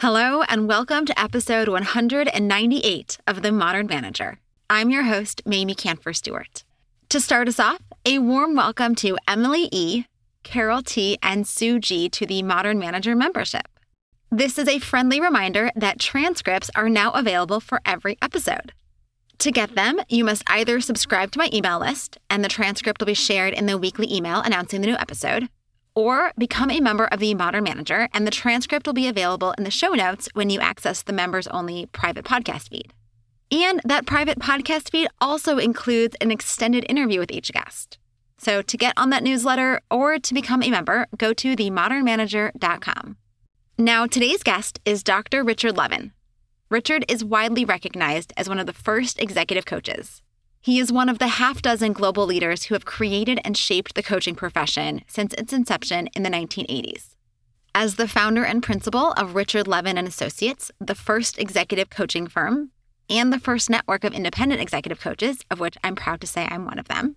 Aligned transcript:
Hello, 0.00 0.42
and 0.42 0.68
welcome 0.68 1.04
to 1.06 1.20
episode 1.20 1.66
198 1.66 3.18
of 3.26 3.42
The 3.42 3.50
Modern 3.50 3.88
Manager. 3.88 4.38
I'm 4.70 4.90
your 4.90 5.02
host, 5.02 5.42
Mamie 5.44 5.74
Kanfer 5.74 6.14
Stewart. 6.14 6.62
To 7.08 7.18
start 7.18 7.48
us 7.48 7.58
off, 7.58 7.82
a 8.06 8.20
warm 8.20 8.54
welcome 8.54 8.94
to 8.94 9.18
Emily 9.26 9.68
E., 9.72 10.04
Carol 10.44 10.82
T., 10.82 11.18
and 11.20 11.48
Sue 11.48 11.80
G. 11.80 12.08
to 12.10 12.26
the 12.26 12.44
Modern 12.44 12.78
Manager 12.78 13.16
membership. 13.16 13.66
This 14.30 14.56
is 14.56 14.68
a 14.68 14.78
friendly 14.78 15.20
reminder 15.20 15.72
that 15.74 15.98
transcripts 15.98 16.70
are 16.76 16.88
now 16.88 17.10
available 17.10 17.58
for 17.58 17.80
every 17.84 18.16
episode. 18.22 18.72
To 19.38 19.50
get 19.50 19.74
them, 19.74 19.98
you 20.08 20.22
must 20.24 20.44
either 20.46 20.80
subscribe 20.80 21.32
to 21.32 21.40
my 21.40 21.50
email 21.52 21.80
list, 21.80 22.18
and 22.30 22.44
the 22.44 22.48
transcript 22.48 23.00
will 23.00 23.06
be 23.06 23.14
shared 23.14 23.52
in 23.52 23.66
the 23.66 23.76
weekly 23.76 24.14
email 24.14 24.42
announcing 24.42 24.80
the 24.80 24.86
new 24.86 24.96
episode, 24.96 25.48
or 25.98 26.32
become 26.38 26.70
a 26.70 26.78
member 26.78 27.06
of 27.06 27.18
the 27.18 27.34
Modern 27.34 27.64
Manager, 27.64 28.08
and 28.14 28.24
the 28.24 28.30
transcript 28.30 28.86
will 28.86 28.94
be 28.94 29.08
available 29.08 29.52
in 29.58 29.64
the 29.64 29.70
show 29.70 29.94
notes 29.94 30.28
when 30.32 30.48
you 30.48 30.60
access 30.60 31.02
the 31.02 31.12
members 31.12 31.48
only 31.48 31.86
private 31.86 32.24
podcast 32.24 32.68
feed. 32.68 32.94
And 33.50 33.80
that 33.84 34.06
private 34.06 34.38
podcast 34.38 34.92
feed 34.92 35.08
also 35.20 35.58
includes 35.58 36.14
an 36.20 36.30
extended 36.30 36.86
interview 36.88 37.18
with 37.18 37.32
each 37.32 37.52
guest. 37.52 37.98
So 38.36 38.62
to 38.62 38.76
get 38.76 38.94
on 38.96 39.10
that 39.10 39.24
newsletter 39.24 39.80
or 39.90 40.20
to 40.20 40.34
become 40.34 40.62
a 40.62 40.70
member, 40.70 41.08
go 41.18 41.32
to 41.32 41.56
themodernmanager.com. 41.56 43.16
Now, 43.76 44.06
today's 44.06 44.44
guest 44.44 44.78
is 44.84 45.02
Dr. 45.02 45.42
Richard 45.42 45.76
Levin. 45.76 46.12
Richard 46.70 47.04
is 47.08 47.24
widely 47.24 47.64
recognized 47.64 48.32
as 48.36 48.48
one 48.48 48.60
of 48.60 48.66
the 48.66 48.72
first 48.72 49.20
executive 49.20 49.66
coaches. 49.66 50.22
He 50.60 50.78
is 50.78 50.92
one 50.92 51.08
of 51.08 51.18
the 51.18 51.28
half 51.28 51.62
dozen 51.62 51.92
global 51.92 52.26
leaders 52.26 52.64
who 52.64 52.74
have 52.74 52.84
created 52.84 53.40
and 53.44 53.56
shaped 53.56 53.94
the 53.94 54.02
coaching 54.02 54.34
profession 54.34 55.02
since 55.06 55.32
its 55.34 55.52
inception 55.52 56.08
in 56.14 56.22
the 56.22 56.30
1980s. 56.30 57.14
As 57.74 57.94
the 57.94 58.08
founder 58.08 58.44
and 58.44 58.62
principal 58.62 59.12
of 59.12 59.34
Richard 59.34 59.68
Levin 59.68 59.96
and 59.96 60.08
Associates, 60.08 60.70
the 60.80 60.94
first 60.94 61.38
executive 61.38 61.90
coaching 61.90 62.26
firm, 62.26 62.70
and 63.08 63.32
the 63.32 63.38
first 63.38 63.70
network 63.70 64.04
of 64.04 64.12
independent 64.12 64.60
executive 64.60 65.00
coaches, 65.00 65.38
of 65.50 65.60
which 65.60 65.76
I'm 65.84 65.94
proud 65.94 66.20
to 66.20 66.26
say 66.26 66.46
I'm 66.50 66.64
one 66.64 66.78
of 66.78 66.88
them, 66.88 67.16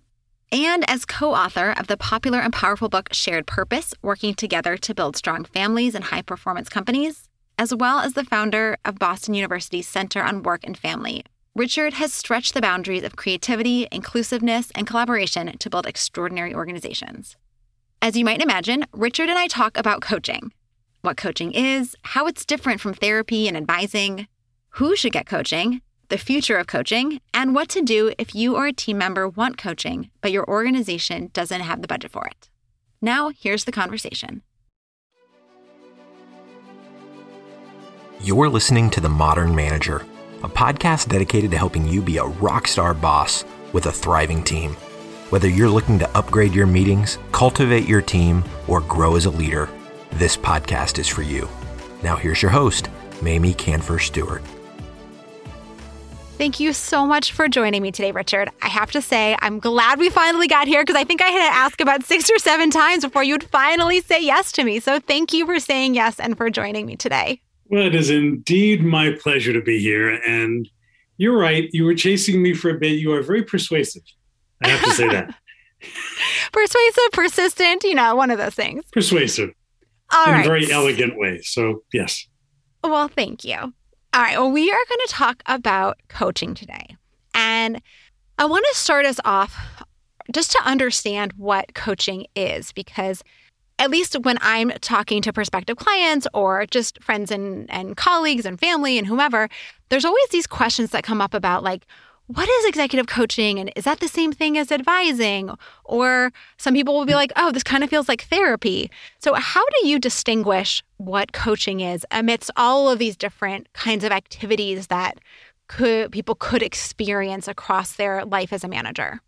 and 0.50 0.88
as 0.88 1.04
co 1.04 1.34
author 1.34 1.70
of 1.70 1.86
the 1.86 1.96
popular 1.96 2.38
and 2.38 2.52
powerful 2.52 2.88
book 2.88 3.08
Shared 3.12 3.46
Purpose 3.46 3.94
Working 4.02 4.34
Together 4.34 4.76
to 4.76 4.94
Build 4.94 5.16
Strong 5.16 5.46
Families 5.46 5.94
and 5.94 6.04
High 6.04 6.22
Performance 6.22 6.68
Companies, 6.68 7.28
as 7.58 7.74
well 7.74 8.00
as 8.00 8.12
the 8.14 8.24
founder 8.24 8.76
of 8.84 8.98
Boston 8.98 9.34
University's 9.34 9.88
Center 9.88 10.22
on 10.22 10.42
Work 10.42 10.64
and 10.64 10.76
Family, 10.76 11.24
Richard 11.54 11.92
has 11.94 12.14
stretched 12.14 12.54
the 12.54 12.62
boundaries 12.62 13.02
of 13.02 13.16
creativity, 13.16 13.86
inclusiveness, 13.92 14.72
and 14.74 14.86
collaboration 14.86 15.54
to 15.58 15.68
build 15.68 15.86
extraordinary 15.86 16.54
organizations. 16.54 17.36
As 18.00 18.16
you 18.16 18.24
might 18.24 18.40
imagine, 18.40 18.86
Richard 18.94 19.28
and 19.28 19.38
I 19.38 19.48
talk 19.48 19.76
about 19.76 20.00
coaching 20.00 20.52
what 21.02 21.16
coaching 21.16 21.50
is, 21.50 21.96
how 22.02 22.28
it's 22.28 22.44
different 22.44 22.80
from 22.80 22.94
therapy 22.94 23.48
and 23.48 23.56
advising, 23.56 24.28
who 24.70 24.94
should 24.94 25.12
get 25.12 25.26
coaching, 25.26 25.82
the 26.10 26.16
future 26.16 26.56
of 26.58 26.68
coaching, 26.68 27.20
and 27.34 27.56
what 27.56 27.68
to 27.70 27.82
do 27.82 28.12
if 28.18 28.36
you 28.36 28.54
or 28.54 28.66
a 28.66 28.72
team 28.72 28.98
member 28.98 29.28
want 29.28 29.58
coaching, 29.58 30.10
but 30.20 30.30
your 30.30 30.48
organization 30.48 31.28
doesn't 31.32 31.62
have 31.62 31.82
the 31.82 31.88
budget 31.88 32.12
for 32.12 32.24
it. 32.28 32.48
Now, 33.00 33.30
here's 33.36 33.64
the 33.64 33.72
conversation. 33.72 34.42
You're 38.20 38.48
listening 38.48 38.88
to 38.90 39.00
The 39.00 39.08
Modern 39.08 39.56
Manager 39.56 40.06
a 40.42 40.48
podcast 40.48 41.08
dedicated 41.08 41.50
to 41.52 41.58
helping 41.58 41.86
you 41.86 42.02
be 42.02 42.16
a 42.18 42.24
rock 42.24 42.66
star 42.66 42.94
boss 42.94 43.44
with 43.72 43.86
a 43.86 43.92
thriving 43.92 44.42
team. 44.42 44.72
Whether 45.30 45.48
you're 45.48 45.70
looking 45.70 45.98
to 46.00 46.16
upgrade 46.16 46.52
your 46.52 46.66
meetings, 46.66 47.18
cultivate 47.32 47.88
your 47.88 48.02
team, 48.02 48.44
or 48.68 48.80
grow 48.82 49.16
as 49.16 49.26
a 49.26 49.30
leader, 49.30 49.68
this 50.12 50.36
podcast 50.36 50.98
is 50.98 51.08
for 51.08 51.22
you. 51.22 51.48
Now, 52.02 52.16
here's 52.16 52.42
your 52.42 52.50
host, 52.50 52.90
Mamie 53.22 53.54
Kanfer 53.54 54.00
Stewart. 54.00 54.42
Thank 56.38 56.58
you 56.58 56.72
so 56.72 57.06
much 57.06 57.32
for 57.32 57.46
joining 57.46 57.82
me 57.82 57.92
today, 57.92 58.10
Richard. 58.10 58.50
I 58.62 58.68
have 58.68 58.90
to 58.92 59.00
say, 59.00 59.36
I'm 59.40 59.60
glad 59.60 60.00
we 60.00 60.10
finally 60.10 60.48
got 60.48 60.66
here 60.66 60.82
because 60.82 60.96
I 60.96 61.04
think 61.04 61.22
I 61.22 61.28
had 61.28 61.48
to 61.48 61.56
ask 61.56 61.80
about 61.80 62.02
six 62.02 62.28
or 62.30 62.38
seven 62.38 62.70
times 62.70 63.04
before 63.04 63.22
you'd 63.22 63.44
finally 63.44 64.00
say 64.00 64.20
yes 64.20 64.50
to 64.52 64.64
me. 64.64 64.80
So 64.80 64.98
thank 64.98 65.32
you 65.32 65.46
for 65.46 65.60
saying 65.60 65.94
yes 65.94 66.18
and 66.18 66.36
for 66.36 66.50
joining 66.50 66.84
me 66.84 66.96
today. 66.96 67.40
Well, 67.72 67.86
it 67.86 67.94
is 67.94 68.10
indeed 68.10 68.84
my 68.84 69.12
pleasure 69.12 69.54
to 69.54 69.62
be 69.62 69.78
here. 69.78 70.10
And 70.10 70.68
you're 71.16 71.38
right. 71.38 71.70
You 71.72 71.86
were 71.86 71.94
chasing 71.94 72.42
me 72.42 72.52
for 72.52 72.68
a 72.68 72.78
bit. 72.78 72.98
You 72.98 73.14
are 73.14 73.22
very 73.22 73.42
persuasive. 73.42 74.02
I 74.62 74.68
have 74.68 74.84
to 74.84 74.90
say 74.90 75.08
that. 75.08 75.34
persuasive, 76.52 77.12
persistent, 77.12 77.82
you 77.84 77.94
know, 77.94 78.14
one 78.14 78.30
of 78.30 78.36
those 78.36 78.54
things. 78.54 78.84
Persuasive. 78.92 79.52
All 80.12 80.26
in 80.26 80.32
right. 80.32 80.44
a 80.44 80.48
very 80.48 80.70
elegant 80.70 81.16
way. 81.16 81.40
So, 81.40 81.82
yes. 81.94 82.26
Well, 82.84 83.08
thank 83.08 83.42
you. 83.42 83.56
All 83.56 83.72
right. 84.12 84.38
Well, 84.38 84.52
we 84.52 84.70
are 84.70 84.84
going 84.88 85.00
to 85.06 85.08
talk 85.08 85.42
about 85.46 85.98
coaching 86.08 86.52
today. 86.52 86.98
And 87.32 87.80
I 88.36 88.44
want 88.44 88.66
to 88.70 88.78
start 88.78 89.06
us 89.06 89.18
off 89.24 89.56
just 90.30 90.52
to 90.52 90.60
understand 90.66 91.32
what 91.38 91.74
coaching 91.74 92.26
is 92.36 92.70
because 92.72 93.22
at 93.78 93.90
least 93.90 94.16
when 94.22 94.38
I'm 94.40 94.70
talking 94.80 95.22
to 95.22 95.32
prospective 95.32 95.76
clients 95.76 96.26
or 96.34 96.66
just 96.66 97.02
friends 97.02 97.30
and, 97.30 97.70
and 97.70 97.96
colleagues 97.96 98.46
and 98.46 98.58
family 98.58 98.98
and 98.98 99.06
whomever, 99.06 99.48
there's 99.88 100.04
always 100.04 100.28
these 100.28 100.46
questions 100.46 100.90
that 100.90 101.04
come 101.04 101.20
up 101.20 101.34
about 101.34 101.62
like, 101.62 101.86
what 102.26 102.48
is 102.48 102.66
executive 102.66 103.06
coaching? 103.06 103.58
And 103.58 103.72
is 103.76 103.84
that 103.84 104.00
the 104.00 104.08
same 104.08 104.32
thing 104.32 104.56
as 104.56 104.72
advising? 104.72 105.50
Or 105.84 106.32
some 106.56 106.72
people 106.72 106.96
will 106.96 107.04
be 107.04 107.14
like, 107.14 107.32
oh, 107.36 107.50
this 107.50 107.62
kind 107.62 107.84
of 107.84 107.90
feels 107.90 108.08
like 108.08 108.22
therapy. 108.22 108.90
So, 109.18 109.34
how 109.34 109.64
do 109.64 109.88
you 109.88 109.98
distinguish 109.98 110.82
what 110.96 111.32
coaching 111.32 111.80
is 111.80 112.06
amidst 112.10 112.50
all 112.56 112.88
of 112.88 112.98
these 112.98 113.16
different 113.16 113.72
kinds 113.72 114.04
of 114.04 114.12
activities 114.12 114.86
that 114.86 115.18
could 115.68 116.12
people 116.12 116.34
could 116.34 116.62
experience 116.62 117.48
across 117.48 117.94
their 117.94 118.24
life 118.24 118.52
as 118.52 118.64
a 118.64 118.68
manager? 118.68 119.20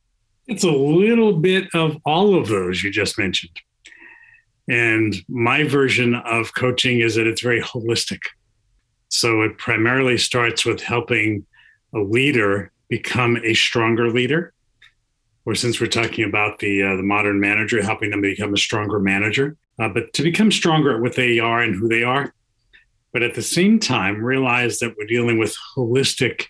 It's 0.47 0.65
a 0.65 0.71
little 0.71 1.33
bit 1.39 1.69
of 1.75 1.97
all 2.05 2.39
of 2.39 2.49
those 2.49 2.83
you 2.83 2.91
just 2.91 3.19
mentioned. 3.19 3.61
And 4.69 5.15
my 5.29 5.65
version 5.65 6.15
of 6.15 6.55
coaching 6.55 7.01
is 7.01 7.15
that 7.17 7.27
it's 7.27 7.43
very 7.43 7.61
holistic. 7.61 8.21
So 9.09 9.43
it 9.43 9.59
primarily 9.59 10.19
starts 10.19 10.65
with 10.65 10.81
helping 10.81 11.47
a 11.95 11.99
leader 11.99 12.73
become 12.89 13.37
a 13.45 13.55
stronger 13.55 14.11
leader. 14.11 14.53
Or 15.47 15.55
since 15.55 15.81
we're 15.81 15.87
talking 15.89 16.25
about 16.25 16.59
the 16.59 16.83
uh, 16.83 16.97
the 16.97 17.03
modern 17.03 17.39
manager, 17.39 17.83
helping 17.83 18.11
them 18.11 18.23
become 18.23 18.55
a 18.55 18.59
stronger 18.59 18.99
manager, 18.99 19.57
uh, 19.79 19.89
but 19.91 20.13
to 20.15 20.23
become 20.23 20.51
stronger 20.51 20.97
at 20.97 21.03
what 21.03 21.17
they 21.17 21.39
are 21.39 21.61
and 21.61 21.75
who 21.75 21.87
they 21.87 22.03
are. 22.03 22.33
But 23.13 23.23
at 23.23 23.35
the 23.35 23.43
same 23.43 23.79
time, 23.79 24.25
realize 24.25 24.79
that 24.79 24.95
we're 24.97 25.07
dealing 25.07 25.39
with 25.39 25.57
holistic 25.77 26.47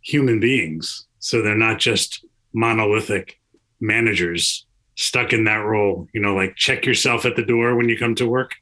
human 0.00 0.40
beings. 0.40 1.06
So 1.20 1.40
they're 1.40 1.56
not 1.56 1.78
just 1.78 2.24
monolithic 2.52 3.40
managers 3.80 4.66
stuck 4.96 5.32
in 5.32 5.44
that 5.44 5.64
role, 5.64 6.08
you 6.12 6.20
know, 6.20 6.34
like 6.34 6.56
check 6.56 6.84
yourself 6.84 7.24
at 7.24 7.36
the 7.36 7.44
door 7.44 7.74
when 7.76 7.88
you 7.88 7.98
come 7.98 8.14
to 8.16 8.28
work. 8.28 8.54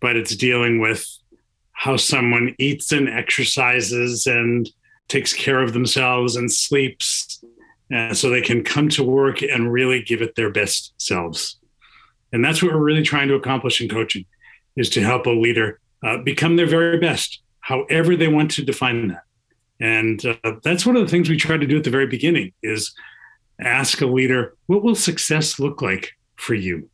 But 0.00 0.16
it's 0.16 0.36
dealing 0.36 0.80
with 0.80 1.06
how 1.72 1.96
someone 1.96 2.54
eats 2.58 2.92
and 2.92 3.08
exercises 3.08 4.26
and 4.26 4.68
takes 5.08 5.32
care 5.32 5.60
of 5.60 5.72
themselves 5.72 6.36
and 6.36 6.50
sleeps 6.50 7.42
uh, 7.94 8.14
so 8.14 8.30
they 8.30 8.40
can 8.40 8.64
come 8.64 8.88
to 8.88 9.02
work 9.02 9.42
and 9.42 9.72
really 9.72 10.02
give 10.02 10.22
it 10.22 10.34
their 10.34 10.50
best 10.50 10.94
selves. 10.96 11.58
And 12.32 12.44
that's 12.44 12.62
what 12.62 12.72
we're 12.72 12.82
really 12.82 13.02
trying 13.02 13.28
to 13.28 13.34
accomplish 13.34 13.80
in 13.80 13.88
coaching 13.88 14.24
is 14.76 14.90
to 14.90 15.02
help 15.02 15.26
a 15.26 15.30
leader 15.30 15.80
uh, 16.02 16.18
become 16.18 16.56
their 16.56 16.66
very 16.66 16.98
best, 16.98 17.40
however 17.60 18.16
they 18.16 18.28
want 18.28 18.50
to 18.52 18.64
define 18.64 19.08
that. 19.08 19.22
And 19.80 20.24
uh, 20.24 20.52
that's 20.62 20.86
one 20.86 20.96
of 20.96 21.02
the 21.02 21.08
things 21.08 21.28
we 21.28 21.36
try 21.36 21.56
to 21.56 21.66
do 21.66 21.76
at 21.76 21.84
the 21.84 21.90
very 21.90 22.06
beginning 22.06 22.52
is 22.62 22.94
ask 23.60 24.00
a 24.00 24.06
leader, 24.06 24.56
what 24.66 24.82
will 24.82 24.94
success 24.94 25.58
look 25.58 25.82
like 25.82 26.12
for 26.36 26.54
you? 26.54 26.88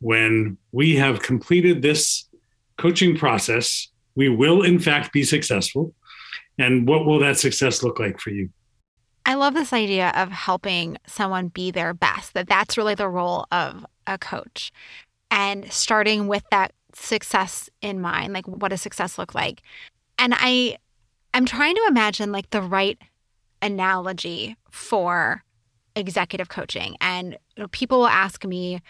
When 0.00 0.58
we 0.72 0.96
have 0.96 1.22
completed 1.22 1.82
this 1.82 2.28
coaching 2.76 3.16
process, 3.16 3.88
we 4.14 4.28
will 4.28 4.62
in 4.62 4.78
fact 4.78 5.12
be 5.12 5.22
successful. 5.22 5.94
And 6.58 6.86
what 6.86 7.06
will 7.06 7.18
that 7.20 7.38
success 7.38 7.82
look 7.82 7.98
like 7.98 8.18
for 8.18 8.30
you? 8.30 8.50
I 9.24 9.34
love 9.34 9.54
this 9.54 9.72
idea 9.72 10.12
of 10.16 10.30
helping 10.30 10.98
someone 11.06 11.48
be 11.48 11.70
their 11.70 11.94
best, 11.94 12.34
that 12.34 12.48
that's 12.48 12.76
really 12.76 12.96
the 12.96 13.08
role 13.08 13.46
of 13.52 13.86
a 14.06 14.18
coach. 14.18 14.72
And 15.30 15.72
starting 15.72 16.26
with 16.26 16.42
that 16.50 16.72
success 16.94 17.70
in 17.80 18.00
mind, 18.00 18.32
like 18.32 18.46
what 18.46 18.68
does 18.68 18.82
success 18.82 19.18
look 19.18 19.34
like? 19.34 19.62
And 20.18 20.34
I 20.36 20.76
I'm 21.34 21.46
trying 21.46 21.74
to 21.76 21.86
imagine 21.88 22.32
like 22.32 22.50
the 22.50 22.60
right 22.60 22.98
analogy 23.62 24.56
for 24.70 25.44
executive 25.96 26.48
coaching. 26.48 26.96
And 27.00 27.36
you 27.56 27.62
know, 27.62 27.68
people 27.68 28.00
will 28.00 28.06
ask 28.06 28.44
me, 28.44 28.80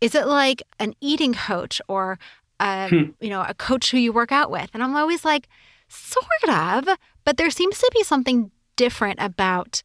is 0.00 0.14
it 0.14 0.26
like 0.26 0.62
an 0.78 0.94
eating 1.00 1.34
coach 1.34 1.80
or 1.88 2.18
a, 2.60 2.88
hmm. 2.88 3.10
you 3.20 3.30
know, 3.30 3.44
a 3.46 3.54
coach 3.54 3.90
who 3.90 3.98
you 3.98 4.12
work 4.12 4.32
out 4.32 4.50
with? 4.50 4.70
And 4.74 4.82
I'm 4.82 4.96
always 4.96 5.24
like, 5.24 5.48
sort 5.88 6.26
of, 6.48 6.88
but 7.24 7.36
there 7.36 7.50
seems 7.50 7.78
to 7.78 7.90
be 7.94 8.02
something 8.02 8.50
different 8.76 9.20
about 9.20 9.82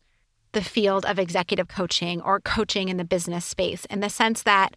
the 0.54 0.62
field 0.62 1.06
of 1.06 1.18
executive 1.18 1.68
coaching 1.68 2.22
or 2.22 2.40
coaching 2.40 2.90
in 2.90 2.98
the 2.98 3.06
business 3.06 3.46
space 3.46 3.86
in 3.86 4.02
the 4.02 4.10
sense 4.10 4.44
that 4.44 4.76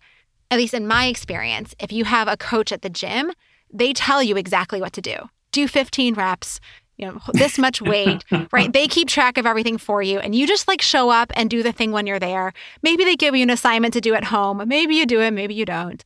at 0.50 0.58
least 0.58 0.74
in 0.74 0.86
my 0.86 1.06
experience, 1.06 1.74
if 1.80 1.90
you 1.90 2.04
have 2.04 2.28
a 2.28 2.36
coach 2.36 2.70
at 2.70 2.82
the 2.82 2.90
gym, 2.90 3.32
they 3.72 3.92
tell 3.92 4.22
you 4.22 4.36
exactly 4.36 4.80
what 4.80 4.92
to 4.92 5.00
do. 5.00 5.16
do 5.50 5.66
15 5.66 6.14
reps, 6.14 6.60
you 6.96 7.06
know, 7.06 7.20
this 7.32 7.58
much 7.58 7.82
weight, 7.82 8.24
right? 8.52 8.72
They 8.72 8.86
keep 8.86 9.08
track 9.08 9.38
of 9.38 9.46
everything 9.46 9.78
for 9.78 10.02
you 10.02 10.18
and 10.18 10.34
you 10.34 10.46
just 10.46 10.68
like 10.68 10.80
show 10.80 11.10
up 11.10 11.32
and 11.34 11.50
do 11.50 11.62
the 11.62 11.72
thing 11.72 11.92
when 11.92 12.06
you're 12.06 12.18
there. 12.18 12.52
Maybe 12.82 13.04
they 13.04 13.16
give 13.16 13.34
you 13.34 13.42
an 13.42 13.50
assignment 13.50 13.94
to 13.94 14.00
do 14.00 14.14
at 14.14 14.24
home. 14.24 14.62
Maybe 14.66 14.94
you 14.94 15.06
do 15.06 15.20
it, 15.20 15.32
maybe 15.32 15.54
you 15.54 15.64
don't. 15.64 16.04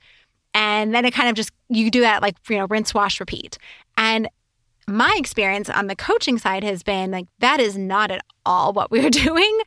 And 0.54 0.94
then 0.94 1.04
it 1.04 1.12
kind 1.12 1.28
of 1.28 1.34
just, 1.34 1.52
you 1.68 1.90
do 1.90 2.00
that 2.00 2.22
like, 2.22 2.36
you 2.48 2.56
know, 2.56 2.66
rinse, 2.68 2.94
wash, 2.94 3.20
repeat. 3.20 3.58
And 3.96 4.28
my 4.86 5.14
experience 5.18 5.68
on 5.68 5.86
the 5.86 5.96
coaching 5.96 6.38
side 6.38 6.64
has 6.64 6.82
been 6.82 7.10
like, 7.10 7.26
that 7.40 7.60
is 7.60 7.76
not 7.76 8.10
at 8.10 8.22
all 8.46 8.72
what 8.72 8.90
we're 8.90 9.10
doing. 9.26 9.60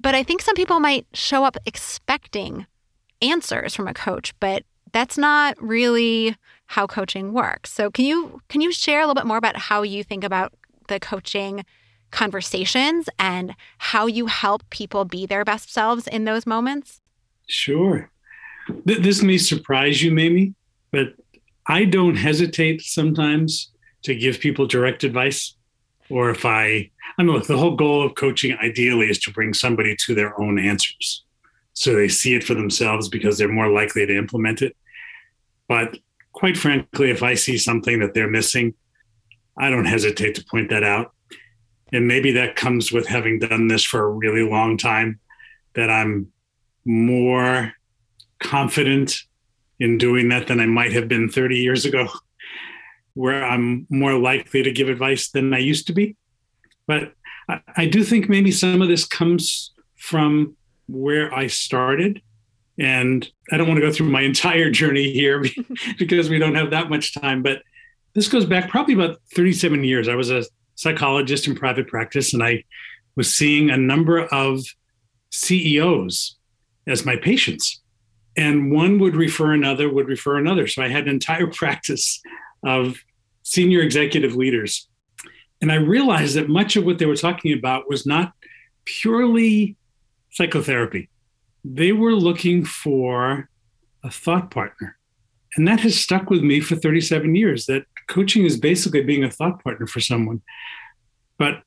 But 0.00 0.14
I 0.14 0.22
think 0.22 0.40
some 0.40 0.54
people 0.54 0.80
might 0.80 1.06
show 1.12 1.44
up 1.44 1.58
expecting 1.66 2.66
answers 3.20 3.74
from 3.74 3.86
a 3.86 3.92
coach, 3.92 4.32
but 4.40 4.64
that's 4.92 5.18
not 5.18 5.60
really 5.62 6.36
how 6.70 6.86
coaching 6.86 7.32
works. 7.32 7.72
So 7.72 7.90
can 7.90 8.04
you 8.04 8.40
can 8.48 8.60
you 8.60 8.72
share 8.72 9.00
a 9.00 9.02
little 9.02 9.16
bit 9.16 9.26
more 9.26 9.36
about 9.36 9.56
how 9.56 9.82
you 9.82 10.04
think 10.04 10.22
about 10.22 10.52
the 10.86 11.00
coaching 11.00 11.64
conversations 12.12 13.08
and 13.18 13.56
how 13.78 14.06
you 14.06 14.26
help 14.26 14.62
people 14.70 15.04
be 15.04 15.26
their 15.26 15.44
best 15.44 15.72
selves 15.72 16.06
in 16.06 16.26
those 16.26 16.46
moments? 16.46 17.00
Sure. 17.48 18.08
This 18.84 19.20
may 19.20 19.36
surprise 19.36 20.00
you, 20.00 20.12
maybe, 20.12 20.54
but 20.92 21.14
I 21.66 21.86
don't 21.86 22.14
hesitate 22.14 22.82
sometimes 22.82 23.72
to 24.02 24.14
give 24.14 24.38
people 24.38 24.68
direct 24.68 25.02
advice. 25.02 25.56
Or 26.08 26.30
if 26.30 26.44
I, 26.44 26.88
I 27.18 27.24
mean, 27.24 27.42
the 27.48 27.58
whole 27.58 27.74
goal 27.74 28.06
of 28.06 28.14
coaching 28.14 28.56
ideally 28.62 29.10
is 29.10 29.18
to 29.20 29.32
bring 29.32 29.54
somebody 29.54 29.96
to 30.06 30.14
their 30.14 30.40
own 30.40 30.56
answers. 30.56 31.24
So 31.72 31.96
they 31.96 32.08
see 32.08 32.36
it 32.36 32.44
for 32.44 32.54
themselves 32.54 33.08
because 33.08 33.38
they're 33.38 33.48
more 33.48 33.72
likely 33.72 34.06
to 34.06 34.16
implement 34.16 34.62
it. 34.62 34.76
But 35.66 35.98
quite 36.32 36.56
frankly, 36.56 37.10
if 37.10 37.22
I 37.22 37.34
see 37.34 37.58
something 37.58 38.00
that 38.00 38.14
they're 38.14 38.30
missing, 38.30 38.74
I 39.58 39.70
don't 39.70 39.84
hesitate 39.84 40.34
to 40.36 40.44
point 40.44 40.70
that 40.70 40.82
out. 40.82 41.12
And 41.92 42.06
maybe 42.06 42.32
that 42.32 42.56
comes 42.56 42.92
with 42.92 43.06
having 43.06 43.38
done 43.38 43.68
this 43.68 43.84
for 43.84 44.04
a 44.04 44.10
really 44.10 44.48
long 44.48 44.76
time, 44.76 45.18
that 45.74 45.90
I'm 45.90 46.28
more 46.84 47.72
confident 48.38 49.16
in 49.78 49.98
doing 49.98 50.28
that 50.28 50.46
than 50.46 50.60
I 50.60 50.66
might 50.66 50.92
have 50.92 51.08
been 51.08 51.28
30 51.28 51.56
years 51.56 51.84
ago, 51.84 52.08
where 53.14 53.44
I'm 53.44 53.86
more 53.90 54.14
likely 54.14 54.62
to 54.62 54.72
give 54.72 54.88
advice 54.88 55.30
than 55.30 55.52
I 55.52 55.58
used 55.58 55.86
to 55.88 55.92
be. 55.92 56.16
But 56.86 57.14
I, 57.48 57.60
I 57.76 57.86
do 57.86 58.04
think 58.04 58.28
maybe 58.28 58.52
some 58.52 58.82
of 58.82 58.88
this 58.88 59.04
comes 59.04 59.72
from 59.96 60.56
where 60.86 61.32
I 61.34 61.46
started. 61.46 62.22
And 62.80 63.30
I 63.52 63.58
don't 63.58 63.68
want 63.68 63.78
to 63.78 63.86
go 63.86 63.92
through 63.92 64.08
my 64.08 64.22
entire 64.22 64.70
journey 64.70 65.12
here 65.12 65.44
because 65.98 66.30
we 66.30 66.38
don't 66.38 66.54
have 66.54 66.70
that 66.70 66.88
much 66.88 67.12
time, 67.12 67.42
but 67.42 67.62
this 68.14 68.26
goes 68.26 68.46
back 68.46 68.70
probably 68.70 68.94
about 68.94 69.18
37 69.34 69.84
years. 69.84 70.08
I 70.08 70.14
was 70.14 70.30
a 70.30 70.46
psychologist 70.76 71.46
in 71.46 71.54
private 71.54 71.86
practice 71.86 72.32
and 72.32 72.42
I 72.42 72.64
was 73.16 73.30
seeing 73.30 73.68
a 73.68 73.76
number 73.76 74.24
of 74.24 74.64
CEOs 75.30 76.36
as 76.86 77.04
my 77.04 77.16
patients. 77.16 77.82
And 78.34 78.72
one 78.72 78.98
would 78.98 79.14
refer 79.14 79.52
another 79.52 79.92
would 79.92 80.08
refer 80.08 80.38
another. 80.38 80.66
So 80.66 80.82
i 80.82 80.88
had 80.88 81.04
an 81.04 81.10
entire 81.10 81.46
practice 81.52 82.22
of 82.64 82.96
senior 83.42 83.82
executive 83.82 84.36
leaders. 84.36 84.88
And 85.60 85.70
i 85.70 85.74
realized 85.74 86.36
that 86.36 86.48
much 86.48 86.76
of 86.76 86.86
what 86.86 86.98
they 86.98 87.04
were 87.04 87.14
talking 87.14 87.52
about 87.52 87.90
was 87.90 88.06
not 88.06 88.32
purely 88.86 89.76
psychotherapy 90.30 91.09
they 91.64 91.92
were 91.92 92.14
looking 92.14 92.64
for 92.64 93.48
a 94.04 94.10
thought 94.10 94.50
partner 94.50 94.96
and 95.56 95.66
that 95.66 95.80
has 95.80 95.98
stuck 95.98 96.30
with 96.30 96.42
me 96.42 96.60
for 96.60 96.76
37 96.76 97.34
years 97.34 97.66
that 97.66 97.84
coaching 98.08 98.44
is 98.44 98.58
basically 98.58 99.02
being 99.02 99.24
a 99.24 99.30
thought 99.30 99.62
partner 99.62 99.86
for 99.86 100.00
someone 100.00 100.40
but 101.38 101.62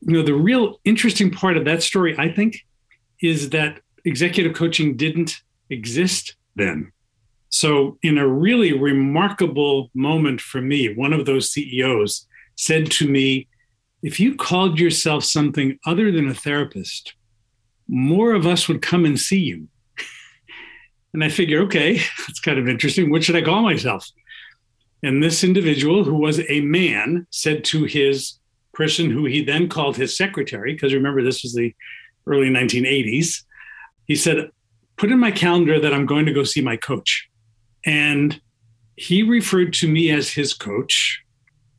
you 0.00 0.14
know 0.14 0.22
the 0.22 0.34
real 0.34 0.80
interesting 0.84 1.30
part 1.30 1.56
of 1.56 1.64
that 1.64 1.82
story 1.82 2.16
i 2.18 2.28
think 2.30 2.58
is 3.22 3.50
that 3.50 3.80
executive 4.04 4.54
coaching 4.54 4.96
didn't 4.96 5.42
exist 5.70 6.36
then. 6.54 6.92
So, 7.48 7.98
in 8.02 8.18
a 8.18 8.26
really 8.26 8.72
remarkable 8.72 9.90
moment 9.94 10.40
for 10.40 10.60
me, 10.60 10.94
one 10.94 11.12
of 11.12 11.26
those 11.26 11.50
CEOs 11.52 12.26
said 12.56 12.90
to 12.92 13.08
me, 13.08 13.48
If 14.02 14.18
you 14.18 14.34
called 14.34 14.78
yourself 14.78 15.24
something 15.24 15.78
other 15.86 16.10
than 16.10 16.28
a 16.28 16.34
therapist, 16.34 17.14
more 17.88 18.32
of 18.32 18.46
us 18.46 18.68
would 18.68 18.82
come 18.82 19.04
and 19.04 19.18
see 19.18 19.40
you. 19.40 19.68
and 21.12 21.22
I 21.22 21.28
figure, 21.28 21.62
okay, 21.62 21.94
that's 22.26 22.40
kind 22.40 22.58
of 22.58 22.68
interesting. 22.68 23.10
What 23.10 23.24
should 23.24 23.36
I 23.36 23.42
call 23.42 23.62
myself? 23.62 24.06
And 25.02 25.22
this 25.22 25.44
individual, 25.44 26.04
who 26.04 26.14
was 26.14 26.40
a 26.48 26.60
man, 26.62 27.26
said 27.30 27.64
to 27.64 27.84
his 27.84 28.38
person 28.72 29.10
who 29.10 29.24
he 29.24 29.42
then 29.42 29.68
called 29.68 29.96
his 29.96 30.16
secretary, 30.16 30.72
because 30.72 30.92
remember, 30.92 31.22
this 31.22 31.42
was 31.42 31.54
the 31.54 31.74
early 32.26 32.48
1980s, 32.48 33.42
he 34.06 34.14
said, 34.14 34.50
put 34.96 35.10
in 35.10 35.18
my 35.18 35.30
calendar 35.30 35.78
that 35.78 35.92
I'm 35.92 36.06
going 36.06 36.26
to 36.26 36.32
go 36.32 36.44
see 36.44 36.60
my 36.60 36.76
coach. 36.76 37.28
And 37.84 38.40
he 38.96 39.22
referred 39.22 39.72
to 39.74 39.88
me 39.88 40.10
as 40.10 40.30
his 40.30 40.54
coach. 40.54 41.22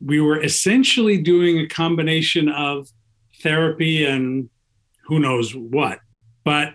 We 0.00 0.20
were 0.20 0.42
essentially 0.42 1.18
doing 1.18 1.58
a 1.58 1.66
combination 1.66 2.48
of 2.48 2.88
therapy 3.42 4.04
and 4.04 4.48
who 5.08 5.18
knows 5.18 5.54
what. 5.54 5.98
But 6.44 6.74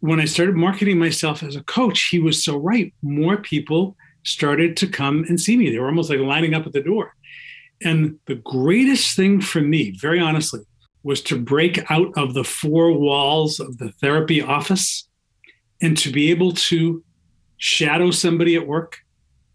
when 0.00 0.20
I 0.20 0.26
started 0.26 0.56
marketing 0.56 0.98
myself 0.98 1.42
as 1.42 1.56
a 1.56 1.62
coach, 1.62 2.08
he 2.10 2.18
was 2.18 2.44
so 2.44 2.56
right. 2.56 2.92
More 3.02 3.36
people 3.36 3.96
started 4.24 4.76
to 4.78 4.88
come 4.88 5.24
and 5.28 5.40
see 5.40 5.56
me. 5.56 5.70
They 5.70 5.78
were 5.78 5.86
almost 5.86 6.10
like 6.10 6.18
lining 6.18 6.54
up 6.54 6.66
at 6.66 6.72
the 6.72 6.82
door. 6.82 7.14
And 7.82 8.18
the 8.26 8.34
greatest 8.34 9.16
thing 9.16 9.40
for 9.40 9.60
me, 9.60 9.92
very 9.92 10.20
honestly, 10.20 10.60
was 11.04 11.22
to 11.22 11.38
break 11.38 11.88
out 11.90 12.12
of 12.16 12.34
the 12.34 12.44
four 12.44 12.92
walls 12.92 13.60
of 13.60 13.78
the 13.78 13.92
therapy 13.92 14.42
office 14.42 15.08
and 15.80 15.96
to 15.98 16.10
be 16.10 16.30
able 16.30 16.52
to 16.52 17.02
shadow 17.58 18.10
somebody 18.10 18.56
at 18.56 18.66
work 18.66 18.98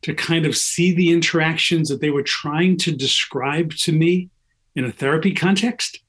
to 0.04 0.14
kind 0.14 0.46
of 0.46 0.56
see 0.56 0.94
the 0.94 1.12
interactions 1.12 1.90
that 1.90 2.00
they 2.00 2.10
were 2.10 2.24
trying 2.24 2.78
to 2.78 2.92
describe 2.92 3.74
to 3.76 3.92
me 3.92 4.30
in 4.76 4.86
a 4.86 4.92
therapy 4.92 5.34
context 5.34 6.00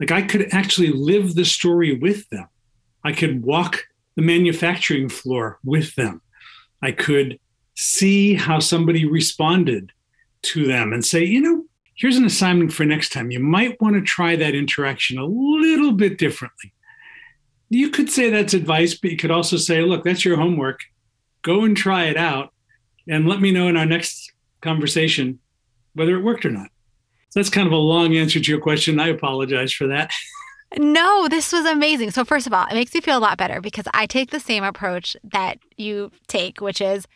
like 0.00 0.10
i 0.10 0.22
could 0.22 0.52
actually 0.52 0.88
live 0.88 1.34
the 1.34 1.44
story 1.44 1.96
with 1.96 2.28
them 2.30 2.48
i 3.04 3.12
could 3.12 3.44
walk 3.44 3.84
the 4.16 4.22
manufacturing 4.22 5.08
floor 5.08 5.58
with 5.64 5.94
them 5.94 6.20
i 6.82 6.90
could 6.90 7.38
see 7.74 8.34
how 8.34 8.58
somebody 8.58 9.04
responded 9.04 9.92
to 10.42 10.66
them 10.66 10.92
and 10.92 11.04
say 11.04 11.24
you 11.24 11.40
know 11.40 11.64
here's 11.94 12.16
an 12.16 12.24
assignment 12.24 12.72
for 12.72 12.84
next 12.84 13.12
time 13.12 13.30
you 13.30 13.40
might 13.40 13.80
want 13.80 13.94
to 13.94 14.02
try 14.02 14.36
that 14.36 14.54
interaction 14.54 15.18
a 15.18 15.26
little 15.26 15.92
bit 15.92 16.18
differently 16.18 16.72
you 17.68 17.90
could 17.90 18.10
say 18.10 18.30
that's 18.30 18.54
advice, 18.54 18.94
but 18.94 19.10
you 19.10 19.16
could 19.16 19.30
also 19.30 19.56
say, 19.56 19.82
look, 19.82 20.04
that's 20.04 20.24
your 20.24 20.36
homework. 20.36 20.80
Go 21.42 21.64
and 21.64 21.76
try 21.76 22.04
it 22.04 22.16
out 22.16 22.52
and 23.08 23.28
let 23.28 23.40
me 23.40 23.52
know 23.52 23.68
in 23.68 23.76
our 23.76 23.86
next 23.86 24.32
conversation 24.60 25.40
whether 25.94 26.16
it 26.16 26.22
worked 26.22 26.44
or 26.44 26.50
not. 26.50 26.68
That's 27.34 27.50
kind 27.50 27.66
of 27.66 27.72
a 27.72 27.76
long 27.76 28.16
answer 28.16 28.40
to 28.40 28.50
your 28.50 28.60
question. 28.60 28.98
I 28.98 29.08
apologize 29.08 29.72
for 29.72 29.86
that. 29.88 30.10
No, 30.78 31.28
this 31.28 31.52
was 31.52 31.64
amazing. 31.64 32.10
So, 32.10 32.24
first 32.24 32.46
of 32.46 32.52
all, 32.52 32.66
it 32.66 32.74
makes 32.74 32.92
me 32.92 33.00
feel 33.00 33.18
a 33.18 33.20
lot 33.20 33.38
better 33.38 33.60
because 33.60 33.84
I 33.94 34.06
take 34.06 34.30
the 34.30 34.40
same 34.40 34.64
approach 34.64 35.16
that 35.22 35.58
you 35.76 36.10
take, 36.26 36.60
which 36.60 36.80
is 36.80 37.06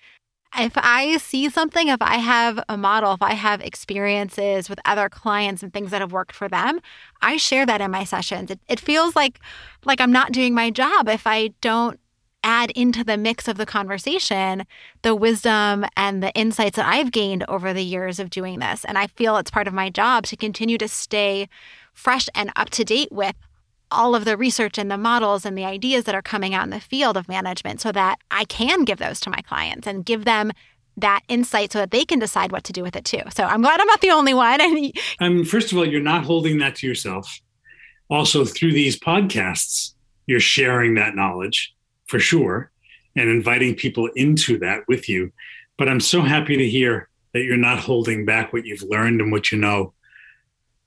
if 0.56 0.72
I 0.76 1.16
see 1.18 1.48
something, 1.48 1.88
if 1.88 2.02
I 2.02 2.16
have 2.16 2.62
a 2.68 2.76
model, 2.76 3.12
if 3.12 3.22
I 3.22 3.34
have 3.34 3.60
experiences 3.60 4.68
with 4.68 4.80
other 4.84 5.08
clients 5.08 5.62
and 5.62 5.72
things 5.72 5.90
that 5.90 6.00
have 6.00 6.12
worked 6.12 6.34
for 6.34 6.48
them, 6.48 6.80
I 7.22 7.36
share 7.36 7.66
that 7.66 7.80
in 7.80 7.90
my 7.90 8.04
sessions. 8.04 8.50
It, 8.50 8.60
it 8.68 8.80
feels 8.80 9.14
like 9.14 9.38
like 9.84 10.00
I'm 10.00 10.12
not 10.12 10.32
doing 10.32 10.54
my 10.54 10.70
job 10.70 11.08
if 11.08 11.26
I 11.26 11.48
don't 11.60 12.00
add 12.42 12.70
into 12.72 13.04
the 13.04 13.16
mix 13.16 13.48
of 13.48 13.56
the 13.56 13.66
conversation 13.66 14.64
the 15.02 15.14
wisdom 15.14 15.84
and 15.96 16.22
the 16.22 16.32
insights 16.32 16.76
that 16.76 16.86
I've 16.86 17.12
gained 17.12 17.44
over 17.48 17.72
the 17.72 17.84
years 17.84 18.18
of 18.18 18.30
doing 18.30 18.58
this. 18.58 18.84
And 18.84 18.98
I 18.98 19.06
feel 19.08 19.36
it's 19.36 19.50
part 19.50 19.68
of 19.68 19.74
my 19.74 19.90
job 19.90 20.24
to 20.26 20.36
continue 20.36 20.78
to 20.78 20.88
stay 20.88 21.48
fresh 21.92 22.28
and 22.34 22.50
up 22.56 22.70
to 22.70 22.84
date 22.84 23.10
with 23.10 23.34
all 23.90 24.14
of 24.14 24.24
the 24.24 24.36
research 24.36 24.78
and 24.78 24.90
the 24.90 24.98
models 24.98 25.44
and 25.44 25.58
the 25.58 25.64
ideas 25.64 26.04
that 26.04 26.14
are 26.14 26.22
coming 26.22 26.54
out 26.54 26.64
in 26.64 26.70
the 26.70 26.80
field 26.80 27.16
of 27.16 27.28
management 27.28 27.80
so 27.80 27.90
that 27.92 28.18
I 28.30 28.44
can 28.44 28.84
give 28.84 28.98
those 28.98 29.20
to 29.20 29.30
my 29.30 29.40
clients 29.40 29.86
and 29.86 30.04
give 30.04 30.24
them 30.24 30.52
that 30.96 31.20
insight 31.28 31.72
so 31.72 31.78
that 31.78 31.90
they 31.90 32.04
can 32.04 32.18
decide 32.18 32.52
what 32.52 32.64
to 32.64 32.72
do 32.72 32.82
with 32.82 32.94
it 32.94 33.04
too. 33.04 33.22
So 33.34 33.44
I'm 33.44 33.62
glad 33.62 33.80
I'm 33.80 33.86
not 33.86 34.00
the 34.00 34.10
only 34.10 34.34
one. 34.34 34.60
And 35.20 35.40
um, 35.40 35.44
first 35.44 35.72
of 35.72 35.78
all, 35.78 35.86
you're 35.86 36.00
not 36.00 36.24
holding 36.24 36.58
that 36.58 36.76
to 36.76 36.86
yourself. 36.86 37.40
Also, 38.08 38.44
through 38.44 38.72
these 38.72 38.98
podcasts, 38.98 39.94
you're 40.26 40.40
sharing 40.40 40.94
that 40.94 41.14
knowledge 41.14 41.74
for 42.10 42.18
sure 42.18 42.70
and 43.16 43.30
inviting 43.30 43.74
people 43.74 44.08
into 44.16 44.58
that 44.58 44.82
with 44.88 45.08
you. 45.08 45.32
But 45.78 45.88
I'm 45.88 46.00
so 46.00 46.22
happy 46.22 46.56
to 46.56 46.68
hear 46.68 47.08
that 47.32 47.44
you're 47.44 47.56
not 47.56 47.78
holding 47.78 48.24
back 48.24 48.52
what 48.52 48.66
you've 48.66 48.82
learned 48.82 49.20
and 49.20 49.32
what 49.32 49.52
you 49.52 49.58
know 49.58 49.94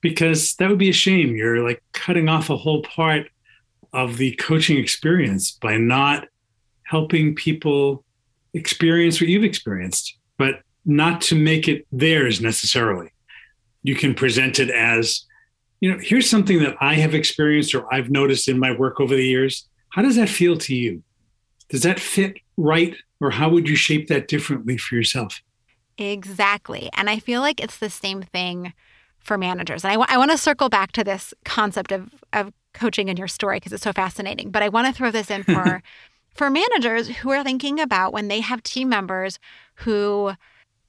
because 0.01 0.55
that 0.55 0.69
would 0.69 0.77
be 0.77 0.89
a 0.89 0.93
shame. 0.93 1.35
You're 1.35 1.63
like 1.63 1.81
cutting 1.93 2.27
off 2.27 2.49
a 2.49 2.57
whole 2.57 2.83
part 2.83 3.27
of 3.93 4.17
the 4.17 4.35
coaching 4.35 4.77
experience 4.77 5.51
by 5.51 5.77
not 5.77 6.27
helping 6.83 7.33
people 7.35 8.03
experience 8.53 9.21
what 9.21 9.29
you've 9.29 9.45
experienced, 9.45 10.17
but 10.37 10.61
not 10.85 11.21
to 11.21 11.35
make 11.35 11.69
it 11.69 11.87
theirs 11.91 12.41
necessarily. 12.41 13.11
You 13.81 13.95
can 13.95 14.13
present 14.13 14.59
it 14.59 14.69
as, 14.69 15.25
you 15.79 15.89
know, 15.89 15.99
here's 16.01 16.29
something 16.29 16.59
that 16.59 16.75
I 16.81 16.95
have 16.95 17.15
experienced 17.15 17.73
or 17.73 17.91
I've 17.91 18.09
noticed 18.09 18.49
in 18.49 18.59
my 18.59 18.75
work 18.75 18.99
over 18.99 19.15
the 19.15 19.25
years. 19.25 19.69
How 19.89 20.01
does 20.01 20.17
that 20.17 20.29
feel 20.29 20.57
to 20.57 20.75
you? 20.75 21.01
Does 21.73 21.81
that 21.81 21.99
fit 21.99 22.37
right? 22.55 22.95
Or 23.19 23.31
how 23.31 23.49
would 23.49 23.67
you 23.67 23.75
shape 23.75 24.07
that 24.07 24.27
differently 24.27 24.77
for 24.77 24.93
yourself? 24.93 25.41
Exactly. 25.97 26.87
And 26.95 27.09
I 27.09 27.17
feel 27.17 27.41
like 27.41 27.59
it's 27.59 27.79
the 27.79 27.89
same 27.89 28.21
thing 28.21 28.73
for 29.17 29.39
managers. 29.39 29.83
And 29.83 29.89
I, 29.89 29.95
w- 29.95 30.05
I 30.07 30.19
want 30.19 30.29
to 30.29 30.37
circle 30.37 30.69
back 30.69 30.91
to 30.91 31.03
this 31.03 31.33
concept 31.45 31.91
of, 31.91 32.13
of 32.31 32.53
coaching 32.75 33.09
in 33.09 33.17
your 33.17 33.27
story 33.27 33.57
because 33.57 33.73
it's 33.73 33.81
so 33.81 33.91
fascinating. 33.91 34.51
But 34.51 34.61
I 34.61 34.69
want 34.69 34.85
to 34.85 34.93
throw 34.93 35.09
this 35.09 35.31
in 35.31 35.41
for 35.41 35.81
for 36.35 36.51
managers 36.51 37.07
who 37.07 37.31
are 37.31 37.43
thinking 37.43 37.79
about 37.79 38.13
when 38.13 38.27
they 38.27 38.41
have 38.41 38.61
team 38.61 38.87
members 38.87 39.39
who 39.77 40.31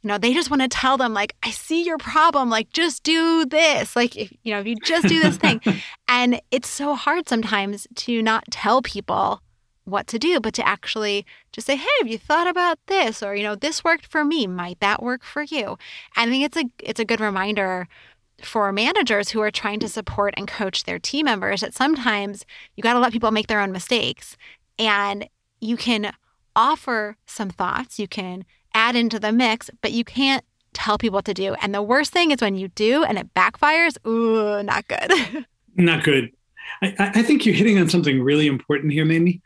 you 0.02 0.08
know 0.08 0.18
they 0.18 0.34
just 0.34 0.50
want 0.50 0.62
to 0.62 0.68
tell 0.68 0.96
them 0.96 1.12
like 1.12 1.34
i 1.42 1.50
see 1.50 1.82
your 1.82 1.98
problem 1.98 2.48
like 2.48 2.70
just 2.70 3.02
do 3.02 3.44
this 3.44 3.94
like 3.94 4.16
if, 4.16 4.32
you 4.42 4.54
know 4.54 4.60
if 4.60 4.66
you 4.66 4.74
just 4.76 5.06
do 5.06 5.20
this 5.20 5.36
thing 5.36 5.60
and 6.08 6.40
it's 6.50 6.68
so 6.68 6.94
hard 6.94 7.28
sometimes 7.28 7.86
to 7.94 8.22
not 8.22 8.44
tell 8.50 8.80
people 8.80 9.42
what 9.84 10.06
to 10.06 10.18
do 10.18 10.40
but 10.40 10.54
to 10.54 10.66
actually 10.66 11.26
just 11.52 11.66
say 11.66 11.76
hey 11.76 11.88
have 12.00 12.08
you 12.08 12.18
thought 12.18 12.46
about 12.46 12.78
this 12.86 13.22
or 13.22 13.34
you 13.34 13.42
know 13.42 13.54
this 13.54 13.84
worked 13.84 14.06
for 14.06 14.24
me 14.24 14.46
might 14.46 14.80
that 14.80 15.02
work 15.02 15.22
for 15.22 15.42
you 15.42 15.76
i 16.16 16.26
think 16.26 16.44
it's 16.44 16.56
a 16.56 16.64
it's 16.78 17.00
a 17.00 17.04
good 17.04 17.20
reminder 17.20 17.86
for 18.42 18.72
managers 18.72 19.30
who 19.30 19.40
are 19.40 19.50
trying 19.50 19.78
to 19.78 19.88
support 19.88 20.34
and 20.36 20.48
coach 20.48 20.84
their 20.84 20.98
team 20.98 21.26
members 21.26 21.60
that 21.60 21.74
sometimes 21.74 22.44
you 22.76 22.82
got 22.82 22.94
to 22.94 22.98
let 22.98 23.12
people 23.12 23.30
make 23.30 23.46
their 23.46 23.60
own 23.60 23.72
mistakes 23.72 24.36
and 24.78 25.28
you 25.60 25.76
can 25.76 26.12
offer 26.56 27.16
some 27.26 27.50
thoughts, 27.50 27.98
you 27.98 28.08
can 28.08 28.44
add 28.74 28.96
into 28.96 29.18
the 29.18 29.32
mix, 29.32 29.70
but 29.80 29.92
you 29.92 30.04
can't 30.04 30.44
tell 30.72 30.98
people 30.98 31.16
what 31.16 31.24
to 31.24 31.34
do. 31.34 31.54
And 31.62 31.74
the 31.74 31.82
worst 31.82 32.12
thing 32.12 32.30
is 32.30 32.40
when 32.40 32.56
you 32.56 32.68
do 32.68 33.04
and 33.04 33.18
it 33.18 33.32
backfires, 33.34 33.96
ooh, 34.06 34.62
not 34.62 34.86
good. 34.88 35.46
not 35.76 36.04
good. 36.04 36.32
I, 36.82 36.94
I 36.98 37.22
think 37.22 37.46
you're 37.46 37.54
hitting 37.54 37.78
on 37.78 37.88
something 37.88 38.22
really 38.22 38.46
important 38.46 38.92
here, 38.92 39.04
Mamie. 39.04 39.40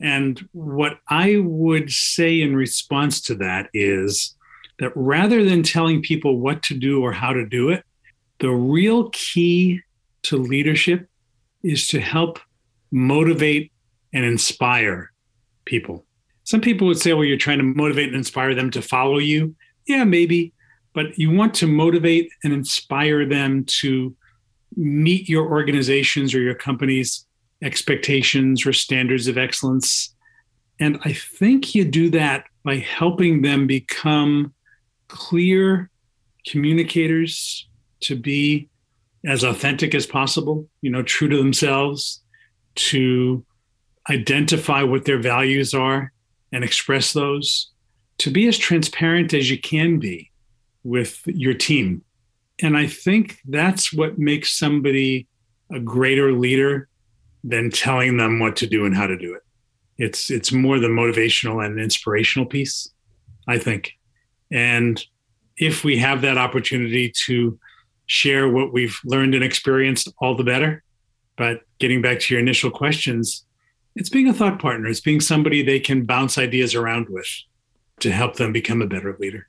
And 0.00 0.46
what 0.52 0.98
I 1.08 1.38
would 1.42 1.90
say 1.90 2.40
in 2.42 2.54
response 2.54 3.20
to 3.22 3.34
that 3.36 3.70
is 3.72 4.34
that 4.78 4.92
rather 4.94 5.44
than 5.44 5.62
telling 5.62 6.02
people 6.02 6.38
what 6.38 6.62
to 6.64 6.74
do 6.74 7.02
or 7.02 7.12
how 7.12 7.32
to 7.32 7.46
do 7.46 7.70
it, 7.70 7.84
the 8.40 8.50
real 8.50 9.08
key 9.10 9.80
to 10.24 10.36
leadership 10.36 11.08
is 11.62 11.88
to 11.88 12.00
help 12.00 12.38
motivate 12.90 13.72
and 14.12 14.24
inspire 14.24 15.12
people. 15.64 16.04
Some 16.44 16.60
people 16.60 16.86
would 16.86 16.98
say, 16.98 17.12
well, 17.12 17.24
you're 17.24 17.36
trying 17.36 17.58
to 17.58 17.64
motivate 17.64 18.08
and 18.08 18.16
inspire 18.16 18.54
them 18.54 18.70
to 18.72 18.82
follow 18.82 19.18
you. 19.18 19.56
Yeah, 19.86 20.04
maybe. 20.04 20.52
But 20.94 21.18
you 21.18 21.30
want 21.30 21.54
to 21.54 21.66
motivate 21.66 22.30
and 22.44 22.52
inspire 22.52 23.26
them 23.26 23.64
to 23.80 24.14
meet 24.76 25.28
your 25.28 25.48
organization's 25.50 26.34
or 26.34 26.40
your 26.40 26.54
company's 26.54 27.25
expectations 27.62 28.66
or 28.66 28.72
standards 28.72 29.28
of 29.28 29.38
excellence. 29.38 30.14
And 30.78 30.98
I 31.04 31.12
think 31.12 31.74
you 31.74 31.84
do 31.84 32.10
that 32.10 32.44
by 32.64 32.76
helping 32.76 33.42
them 33.42 33.66
become 33.66 34.52
clear 35.08 35.90
communicators 36.46 37.68
to 38.00 38.16
be 38.16 38.68
as 39.24 39.42
authentic 39.42 39.94
as 39.94 40.06
possible, 40.06 40.68
you 40.82 40.90
know, 40.90 41.02
true 41.02 41.28
to 41.28 41.36
themselves, 41.36 42.22
to 42.74 43.44
identify 44.10 44.82
what 44.82 45.04
their 45.04 45.18
values 45.18 45.74
are 45.74 46.12
and 46.52 46.62
express 46.62 47.12
those, 47.12 47.70
to 48.18 48.30
be 48.30 48.46
as 48.46 48.56
transparent 48.56 49.34
as 49.34 49.50
you 49.50 49.58
can 49.58 49.98
be 49.98 50.30
with 50.84 51.22
your 51.26 51.54
team. 51.54 52.02
And 52.62 52.76
I 52.76 52.86
think 52.86 53.38
that's 53.46 53.92
what 53.92 54.18
makes 54.18 54.56
somebody 54.56 55.26
a 55.72 55.80
greater 55.80 56.32
leader 56.32 56.88
than 57.46 57.70
telling 57.70 58.16
them 58.16 58.40
what 58.40 58.56
to 58.56 58.66
do 58.66 58.84
and 58.84 58.94
how 58.94 59.06
to 59.06 59.16
do 59.16 59.34
it. 59.34 59.42
It's 59.98 60.30
it's 60.30 60.52
more 60.52 60.78
the 60.78 60.88
motivational 60.88 61.64
and 61.64 61.80
inspirational 61.80 62.46
piece, 62.46 62.90
I 63.48 63.58
think. 63.58 63.92
And 64.50 65.02
if 65.56 65.84
we 65.84 65.96
have 65.98 66.20
that 66.22 66.36
opportunity 66.36 67.12
to 67.26 67.58
share 68.06 68.48
what 68.48 68.72
we've 68.72 68.98
learned 69.04 69.34
and 69.34 69.42
experienced, 69.42 70.08
all 70.20 70.36
the 70.36 70.44
better. 70.44 70.82
But 71.36 71.60
getting 71.78 72.02
back 72.02 72.20
to 72.20 72.34
your 72.34 72.40
initial 72.40 72.70
questions, 72.70 73.44
it's 73.94 74.08
being 74.08 74.28
a 74.28 74.34
thought 74.34 74.58
partner. 74.58 74.88
It's 74.88 75.00
being 75.00 75.20
somebody 75.20 75.62
they 75.62 75.80
can 75.80 76.04
bounce 76.04 76.38
ideas 76.38 76.74
around 76.74 77.08
with 77.08 77.28
to 78.00 78.12
help 78.12 78.36
them 78.36 78.52
become 78.52 78.82
a 78.82 78.86
better 78.86 79.16
leader. 79.18 79.48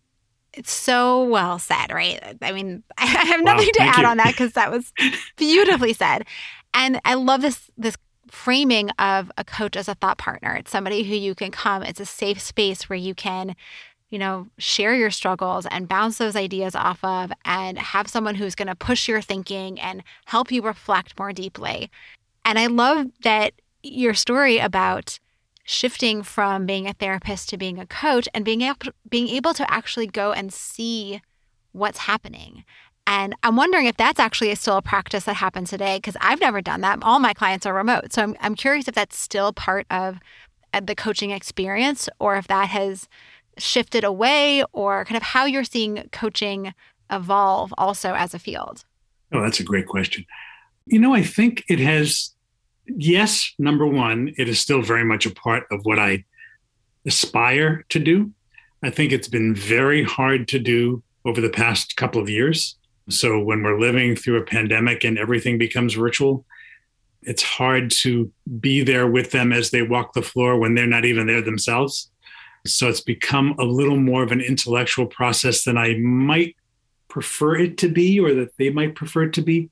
It's 0.53 0.71
so 0.71 1.23
well 1.25 1.59
said, 1.59 1.91
right? 1.91 2.37
I 2.41 2.51
mean, 2.51 2.83
I 2.97 3.05
have 3.05 3.43
nothing 3.43 3.67
wow, 3.67 3.71
to 3.73 3.81
add 3.81 4.01
you. 4.01 4.07
on 4.07 4.17
that 4.17 4.31
because 4.31 4.53
that 4.53 4.71
was 4.71 4.91
beautifully 5.35 5.93
said. 5.93 6.25
And 6.77 7.01
I 7.03 7.15
love 7.15 7.41
this 7.41 7.71
this 7.77 7.97
framing 8.29 8.91
of 8.99 9.31
a 9.37 9.43
coach 9.43 9.75
as 9.75 9.87
a 9.87 9.95
thought 9.95 10.17
partner. 10.17 10.53
It's 10.53 10.69
somebody 10.69 11.03
who 11.03 11.15
you 11.15 11.33
can 11.33 11.49
come. 11.49 11.81
It's 11.81 11.99
a 11.99 12.05
safe 12.05 12.39
space 12.39 12.87
where 12.87 12.99
you 12.99 13.15
can 13.15 13.55
you 14.09 14.19
know, 14.19 14.47
share 14.57 14.95
your 14.95 15.11
struggles 15.11 15.65
and 15.65 15.87
bounce 15.87 16.17
those 16.17 16.35
ideas 16.35 16.75
off 16.75 17.03
of 17.03 17.31
and 17.43 17.77
have 17.77 18.07
someone 18.07 18.35
who's 18.35 18.55
going 18.55 18.69
to 18.69 18.75
push 18.75 19.07
your 19.07 19.21
thinking 19.21 19.79
and 19.81 20.01
help 20.25 20.49
you 20.49 20.61
reflect 20.61 21.19
more 21.19 21.33
deeply. 21.33 21.91
And 22.45 22.57
I 22.57 22.67
love 22.67 23.07
that 23.23 23.53
your 23.83 24.13
story 24.13 24.59
about 24.59 25.19
shifting 25.65 26.23
from 26.23 26.65
being 26.65 26.87
a 26.87 26.93
therapist 26.93 27.49
to 27.49 27.57
being 27.57 27.79
a 27.79 27.85
coach 27.85 28.29
and 28.33 28.45
being 28.45 28.61
able 28.61 28.91
being 29.09 29.27
able 29.27 29.53
to 29.53 29.69
actually 29.69 30.07
go 30.07 30.31
and 30.31 30.53
see 30.53 31.21
what's 31.73 31.99
happening. 31.99 32.63
And 33.07 33.35
I'm 33.41 33.55
wondering 33.55 33.87
if 33.87 33.97
that's 33.97 34.19
actually 34.19 34.53
still 34.55 34.77
a 34.77 34.81
practice 34.81 35.23
that 35.23 35.35
happens 35.35 35.69
today 35.69 35.97
because 35.97 36.17
I've 36.21 36.41
never 36.41 36.61
done 36.61 36.81
that. 36.81 36.99
All 37.01 37.19
my 37.19 37.33
clients 37.33 37.65
are 37.65 37.73
remote. 37.73 38.13
So 38.13 38.21
I'm, 38.21 38.35
I'm 38.41 38.53
curious 38.53 38.87
if 38.87 38.93
that's 38.95 39.17
still 39.17 39.53
part 39.53 39.87
of 39.89 40.19
uh, 40.73 40.81
the 40.81 40.93
coaching 40.93 41.31
experience 41.31 42.09
or 42.19 42.35
if 42.35 42.47
that 42.47 42.67
has 42.69 43.07
shifted 43.57 44.03
away 44.03 44.63
or 44.73 45.05
kind 45.05 45.17
of 45.17 45.23
how 45.23 45.45
you're 45.45 45.63
seeing 45.63 46.07
coaching 46.11 46.73
evolve 47.09 47.73
also 47.77 48.13
as 48.13 48.33
a 48.33 48.39
field? 48.39 48.83
Oh, 49.31 49.41
that's 49.41 49.59
a 49.59 49.63
great 49.63 49.87
question. 49.87 50.25
You 50.85 50.99
know, 50.99 51.13
I 51.13 51.23
think 51.23 51.63
it 51.67 51.79
has, 51.79 52.31
yes, 52.85 53.53
number 53.59 53.85
one, 53.85 54.33
it 54.37 54.47
is 54.47 54.59
still 54.59 54.81
very 54.81 55.03
much 55.03 55.25
a 55.25 55.31
part 55.31 55.63
of 55.71 55.81
what 55.83 55.99
I 55.99 56.23
aspire 57.05 57.85
to 57.89 57.99
do. 57.99 58.31
I 58.83 58.89
think 58.89 59.11
it's 59.11 59.27
been 59.27 59.55
very 59.55 60.03
hard 60.03 60.47
to 60.49 60.59
do 60.59 61.03
over 61.25 61.41
the 61.41 61.49
past 61.49 61.97
couple 61.97 62.21
of 62.21 62.29
years. 62.29 62.75
So 63.09 63.39
when 63.39 63.63
we're 63.63 63.79
living 63.79 64.15
through 64.15 64.37
a 64.37 64.45
pandemic 64.45 65.03
and 65.03 65.17
everything 65.17 65.57
becomes 65.57 65.93
virtual, 65.93 66.45
it's 67.21 67.43
hard 67.43 67.91
to 67.91 68.31
be 68.59 68.83
there 68.83 69.07
with 69.07 69.31
them 69.31 69.51
as 69.51 69.71
they 69.71 69.81
walk 69.81 70.13
the 70.13 70.21
floor 70.21 70.57
when 70.57 70.75
they're 70.75 70.87
not 70.87 71.05
even 71.05 71.27
there 71.27 71.41
themselves. 71.41 72.09
So 72.65 72.87
it's 72.89 73.01
become 73.01 73.55
a 73.59 73.63
little 73.63 73.97
more 73.97 74.23
of 74.23 74.31
an 74.31 74.41
intellectual 74.41 75.05
process 75.05 75.63
than 75.63 75.77
I 75.77 75.97
might 75.97 76.55
prefer 77.07 77.55
it 77.55 77.77
to 77.79 77.89
be 77.89 78.19
or 78.19 78.33
that 78.33 78.55
they 78.57 78.69
might 78.69 78.95
prefer 78.95 79.23
it 79.23 79.33
to 79.33 79.41
be. 79.41 79.69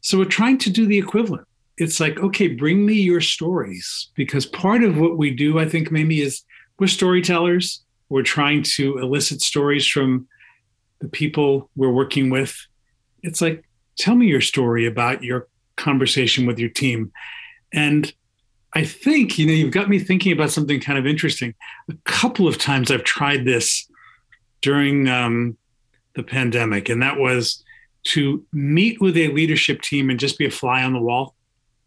So 0.00 0.18
we're 0.18 0.24
trying 0.24 0.58
to 0.58 0.70
do 0.70 0.86
the 0.86 0.98
equivalent. 0.98 1.46
It's 1.78 2.00
like, 2.00 2.18
okay, 2.18 2.48
bring 2.48 2.84
me 2.86 2.94
your 2.94 3.20
stories 3.20 4.10
because 4.14 4.46
part 4.46 4.82
of 4.82 4.96
what 4.98 5.18
we 5.18 5.30
do, 5.30 5.58
I 5.58 5.68
think, 5.68 5.92
maybe 5.92 6.22
is 6.22 6.42
we're 6.78 6.86
storytellers. 6.86 7.82
We're 8.08 8.22
trying 8.22 8.62
to 8.76 8.98
elicit 8.98 9.42
stories 9.42 9.86
from 9.86 10.26
the 11.00 11.08
people 11.08 11.70
we're 11.76 11.90
working 11.90 12.30
with. 12.30 12.56
It's 13.22 13.40
like, 13.40 13.64
tell 13.96 14.14
me 14.14 14.26
your 14.26 14.40
story 14.40 14.86
about 14.86 15.22
your 15.22 15.48
conversation 15.76 16.46
with 16.46 16.58
your 16.58 16.70
team. 16.70 17.12
And 17.72 18.12
I 18.72 18.84
think, 18.84 19.38
you 19.38 19.46
know, 19.46 19.52
you've 19.52 19.72
got 19.72 19.88
me 19.88 19.98
thinking 19.98 20.32
about 20.32 20.50
something 20.50 20.80
kind 20.80 20.98
of 20.98 21.06
interesting. 21.06 21.54
A 21.88 21.94
couple 22.04 22.46
of 22.46 22.58
times 22.58 22.90
I've 22.90 23.04
tried 23.04 23.44
this 23.44 23.88
during 24.60 25.08
um, 25.08 25.56
the 26.14 26.22
pandemic, 26.22 26.88
and 26.88 27.02
that 27.02 27.18
was 27.18 27.62
to 28.04 28.44
meet 28.52 29.00
with 29.00 29.16
a 29.16 29.28
leadership 29.28 29.82
team 29.82 30.10
and 30.10 30.20
just 30.20 30.38
be 30.38 30.46
a 30.46 30.50
fly 30.50 30.82
on 30.82 30.92
the 30.92 31.00
wall. 31.00 31.34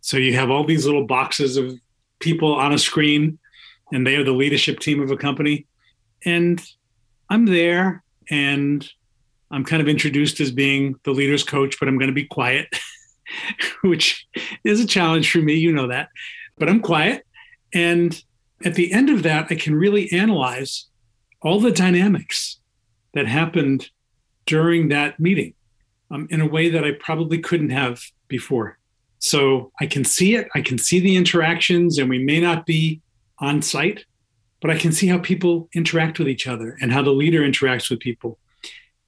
So 0.02 0.18
you 0.18 0.34
have 0.36 0.50
all 0.50 0.64
these 0.64 0.86
little 0.86 1.06
boxes 1.06 1.58
of 1.58 1.80
people 2.20 2.54
on 2.56 2.74
a 2.74 2.78
screen, 2.78 3.40
and 3.92 4.06
they 4.06 4.16
are 4.16 4.24
the 4.24 4.32
leadership 4.32 4.80
team 4.80 5.02
of 5.02 5.12
a 5.12 5.18
company. 5.18 5.66
And 6.26 6.62
I'm 7.30 7.46
there, 7.46 8.04
and 8.30 8.88
I'm 9.52 9.66
kind 9.66 9.82
of 9.82 9.88
introduced 9.88 10.40
as 10.40 10.52
being 10.52 10.96
the 11.04 11.12
leader's 11.12 11.44
coach, 11.44 11.78
but 11.80 11.88
I'm 11.88 11.98
going 11.98 12.10
to 12.10 12.14
be 12.14 12.26
quiet, 12.26 12.68
which 13.82 14.28
is 14.64 14.80
a 14.80 14.88
challenge 14.88 15.32
for 15.32 15.40
me. 15.40 15.56
You 15.56 15.72
know 15.72 15.88
that 15.88 16.10
but 16.60 16.70
I'm 16.70 16.82
quiet. 16.82 17.26
And 17.74 18.22
at 18.64 18.76
the 18.76 18.92
end 18.92 19.10
of 19.10 19.24
that, 19.24 19.48
I 19.50 19.56
can 19.56 19.74
really 19.74 20.12
analyze 20.12 20.86
all 21.42 21.60
the 21.60 21.72
dynamics 21.72 22.60
that 23.14 23.26
happened 23.26 23.90
during 24.46 24.90
that 24.90 25.20
meeting 25.20 25.54
um, 26.12 26.28
in 26.30 26.42
a 26.42 26.48
way 26.48 26.70
that 26.70 26.84
I 26.84 26.92
probably 26.92 27.40
couldn't 27.40 27.70
have 27.70 28.04
before. 28.28 28.78
So 29.20 29.72
I 29.80 29.86
can 29.86 30.04
see 30.04 30.36
it, 30.36 30.48
I 30.54 30.62
can 30.62 30.78
see 30.78 31.00
the 31.00 31.16
interactions, 31.16 31.98
and 31.98 32.10
we 32.10 32.24
may 32.24 32.40
not 32.40 32.66
be 32.66 33.02
on 33.40 33.62
site, 33.62 34.06
but 34.62 34.70
I 34.70 34.78
can 34.78 34.92
see 34.92 35.08
how 35.08 35.20
people 35.20 35.70
interact 35.74 36.20
with 36.20 36.28
each 36.28 36.48
other 36.48 36.78
and 36.82 36.92
how 36.92 37.02
the 37.02 37.12
leader 37.12 37.42
interacts 37.42 37.90
with 37.90 38.00
people. 38.00 38.38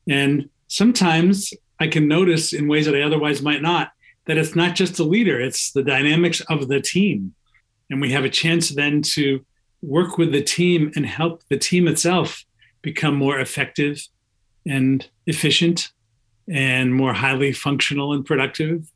And 0.08 0.50
sometimes 0.68 1.54
I 1.80 1.88
can 1.88 2.08
notice 2.08 2.54
in 2.54 2.68
ways 2.68 2.86
that 2.86 2.96
I 2.96 3.02
otherwise 3.02 3.42
might 3.42 3.62
not 3.62 3.92
that 4.26 4.38
it's 4.38 4.56
not 4.56 4.76
just 4.76 4.98
the 4.98 5.04
leader, 5.04 5.40
it's 5.40 5.72
the 5.72 5.84
dynamics 5.84 6.42
of 6.42 6.68
the 6.68 6.80
team. 6.80 7.34
And 7.90 8.00
we 8.00 8.12
have 8.12 8.24
a 8.24 8.30
chance 8.30 8.70
then 8.70 9.02
to 9.14 9.44
work 9.82 10.18
with 10.18 10.32
the 10.32 10.44
team 10.44 10.92
and 10.96 11.06
help 11.06 11.44
the 11.50 11.58
team 11.58 11.88
itself 11.88 12.46
become 12.82 13.16
more 13.16 13.40
effective 13.40 14.08
and 14.66 15.08
efficient 15.26 15.92
and 16.48 16.94
more 16.94 17.14
highly 17.14 17.52
functional 17.52 18.14
and 18.14 18.26
productive 18.26 18.90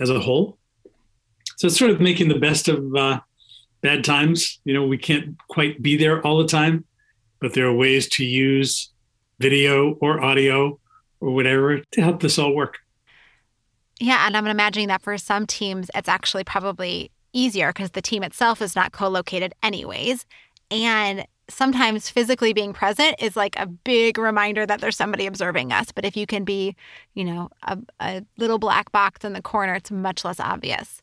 as 0.00 0.10
a 0.10 0.20
whole. 0.20 0.58
So 1.56 1.68
it's 1.68 1.78
sort 1.78 1.90
of 1.90 2.00
making 2.00 2.28
the 2.28 2.38
best 2.38 2.68
of 2.68 2.94
uh, 2.96 3.20
bad 3.80 4.02
times. 4.04 4.60
You 4.64 4.74
know, 4.74 4.86
we 4.86 4.98
can't 4.98 5.36
quite 5.48 5.82
be 5.82 5.96
there 5.96 6.20
all 6.26 6.38
the 6.38 6.48
time, 6.48 6.84
but 7.40 7.54
there 7.54 7.66
are 7.66 7.74
ways 7.74 8.08
to 8.10 8.24
use 8.24 8.90
video 9.38 9.94
or 10.00 10.22
audio 10.22 10.78
or 11.20 11.30
whatever 11.34 11.78
to 11.78 12.02
help 12.02 12.20
this 12.20 12.38
all 12.38 12.54
work. 12.54 12.78
Yeah, 14.00 14.26
and 14.26 14.36
I'm 14.36 14.46
imagining 14.46 14.88
that 14.88 15.02
for 15.02 15.16
some 15.18 15.46
teams, 15.46 15.90
it's 15.94 16.08
actually 16.08 16.44
probably 16.44 17.10
easier 17.32 17.72
because 17.72 17.92
the 17.92 18.02
team 18.02 18.22
itself 18.22 18.60
is 18.60 18.74
not 18.74 18.92
co 18.92 19.08
located, 19.08 19.54
anyways. 19.62 20.26
And 20.70 21.26
sometimes 21.48 22.08
physically 22.08 22.52
being 22.52 22.72
present 22.72 23.16
is 23.18 23.36
like 23.36 23.58
a 23.58 23.66
big 23.66 24.18
reminder 24.18 24.64
that 24.66 24.80
there's 24.80 24.96
somebody 24.96 25.26
observing 25.26 25.72
us. 25.72 25.92
But 25.92 26.04
if 26.04 26.16
you 26.16 26.26
can 26.26 26.44
be, 26.44 26.74
you 27.14 27.24
know, 27.24 27.50
a, 27.64 27.78
a 28.00 28.24
little 28.38 28.58
black 28.58 28.90
box 28.92 29.24
in 29.24 29.34
the 29.34 29.42
corner, 29.42 29.74
it's 29.74 29.90
much 29.90 30.24
less 30.24 30.40
obvious. 30.40 31.02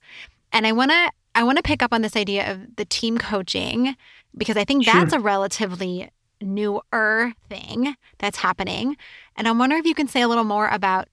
And 0.51 0.65
I 0.65 0.71
want 0.71 0.91
to 0.91 1.11
I 1.33 1.43
want 1.43 1.57
to 1.57 1.63
pick 1.63 1.81
up 1.81 1.93
on 1.93 2.01
this 2.01 2.15
idea 2.15 2.51
of 2.51 2.75
the 2.75 2.85
team 2.85 3.17
coaching 3.17 3.95
because 4.35 4.57
I 4.57 4.65
think 4.65 4.85
that's 4.85 5.13
a 5.13 5.19
relatively 5.19 6.09
newer 6.41 7.33
thing 7.50 7.95
that's 8.17 8.38
happening. 8.38 8.98
And 9.36 9.48
I'm 9.48 9.57
wondering 9.57 9.79
if 9.79 9.86
you 9.86 9.95
can 9.95 10.07
say 10.07 10.21
a 10.21 10.27
little 10.27 10.43
more 10.43 10.67
about 10.67 11.07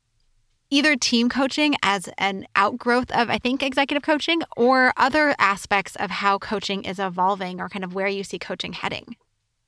either 0.71 0.97
team 0.97 1.29
coaching 1.29 1.75
as 1.83 2.09
an 2.19 2.47
outgrowth 2.55 3.11
of, 3.11 3.31
I 3.31 3.39
think, 3.39 3.63
executive 3.63 4.03
coaching 4.03 4.43
or 4.57 4.93
other 4.97 5.35
aspects 5.39 5.97
of 5.97 6.11
how 6.11 6.39
coaching 6.39 6.85
is 6.85 6.99
evolving 6.99 7.61
or 7.61 7.69
kind 7.69 7.85
of 7.85 7.95
where 7.95 8.09
you 8.09 8.23
see 8.23 8.39
coaching 8.39 8.75
heading? 8.75 9.17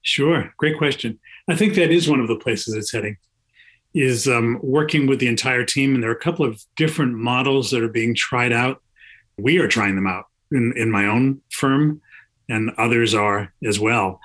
Sure. 0.03 0.53
Great 0.57 0.79
question. 0.79 1.19
I 1.49 1.57
think 1.57 1.75
that 1.75 1.91
is 1.91 2.09
one 2.09 2.21
of 2.21 2.29
the 2.29 2.37
places 2.37 2.75
it's 2.75 2.93
heading 2.93 3.17
is 3.93 4.29
um, 4.29 4.59
working 4.63 5.07
with 5.07 5.19
the 5.19 5.27
entire 5.27 5.65
team. 5.65 5.95
And 5.95 6.03
there 6.03 6.11
are 6.11 6.15
a 6.15 6.21
couple 6.21 6.47
of 6.47 6.65
different 6.77 7.15
models 7.15 7.71
that 7.71 7.83
are 7.83 7.89
being 7.89 8.15
tried 8.15 8.53
out. 8.53 8.83
We 9.37 9.59
are 9.59 9.69
trying 9.69 9.97
them 9.97 10.07
out 10.07 10.27
in, 10.53 10.73
in 10.77 10.91
my 10.91 11.07
own 11.07 11.41
firm, 11.51 12.01
and 12.49 12.71
others 12.79 13.15
are 13.15 13.53
as 13.65 13.81
well. 13.81 14.21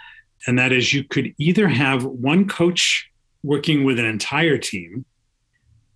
And 0.47 0.59
that 0.59 0.71
is 0.71 0.93
you 0.93 1.03
could 1.03 1.33
either 1.37 1.67
have 1.67 2.03
one 2.03 2.47
coach 2.47 3.09
working 3.43 3.83
with 3.83 3.99
an 3.99 4.05
entire 4.05 4.57
team 4.57 5.05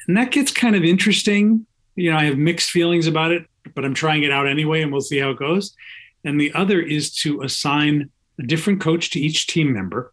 and 0.10 0.18
that 0.18 0.32
gets 0.32 0.52
kind 0.52 0.76
of 0.76 0.84
interesting. 0.84 1.68
You 1.96 2.12
know, 2.12 2.18
I 2.18 2.26
have 2.26 2.38
mixed 2.38 2.72
feelings 2.72 3.06
about 3.06 3.32
it, 3.32 3.46
but 3.76 3.86
I'm 3.86 3.94
trying 3.94 4.24
it 4.24 4.32
out 4.32 4.48
anyway, 4.48 4.82
and 4.82 4.92
we'll 4.92 5.02
see 5.02 5.20
how 5.20 5.30
it 5.30 5.38
goes. 5.38 5.76
And 6.24 6.42
the 6.42 6.52
other 6.54 6.82
is 6.82 7.14
to 7.18 7.44
assign 7.44 8.10
a 8.40 8.44
different 8.44 8.82
coach 8.82 9.12
to 9.12 9.20
each 9.20 9.46
team 9.46 9.72
member 9.72 10.12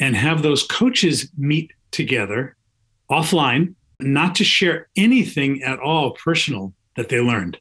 and 0.00 0.16
have 0.16 0.42
those 0.42 0.64
coaches 0.64 1.30
meet 1.38 1.72
together 1.92 2.56
offline, 3.08 3.74
not 4.00 4.34
to 4.34 4.44
share 4.44 4.88
anything 4.96 5.62
at 5.62 5.78
all 5.78 6.10
personal 6.10 6.72
that 6.96 7.08
they 7.08 7.20
learned, 7.20 7.56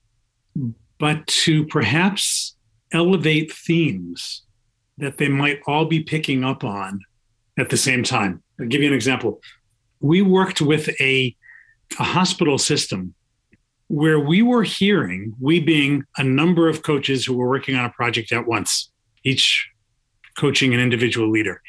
but 0.97 1.27
to 1.27 1.67
perhaps 1.67 2.55
elevate 2.91 3.53
themes 3.53 4.41
that 4.99 5.17
they 5.17 5.27
might 5.27 5.61
all 5.67 5.85
be 5.85 6.01
picking 6.01 6.43
up 6.43 6.63
on 6.63 7.01
at 7.57 7.69
the 7.69 7.77
same 7.77 8.03
time. 8.03 8.41
I'll 8.59 8.67
give 8.67 8.81
you 8.81 8.87
an 8.87 8.93
example. 8.93 9.41
We 9.99 10.21
worked 10.21 10.61
with 10.61 10.89
a 11.01 11.35
a 11.99 12.03
hospital 12.03 12.57
system 12.57 13.15
where 13.87 14.19
we 14.19 14.41
were 14.43 14.63
hearing, 14.63 15.33
we 15.39 15.59
being 15.59 16.03
a 16.17 16.23
number 16.23 16.69
of 16.69 16.83
coaches 16.83 17.25
who 17.25 17.33
were 17.33 17.49
working 17.49 17.75
on 17.75 17.85
a 17.85 17.89
project 17.89 18.31
at 18.31 18.45
once, 18.45 18.91
each 19.23 19.67
coaching 20.37 20.73
an 20.73 20.79
individual 20.79 21.29
leader, 21.29 21.61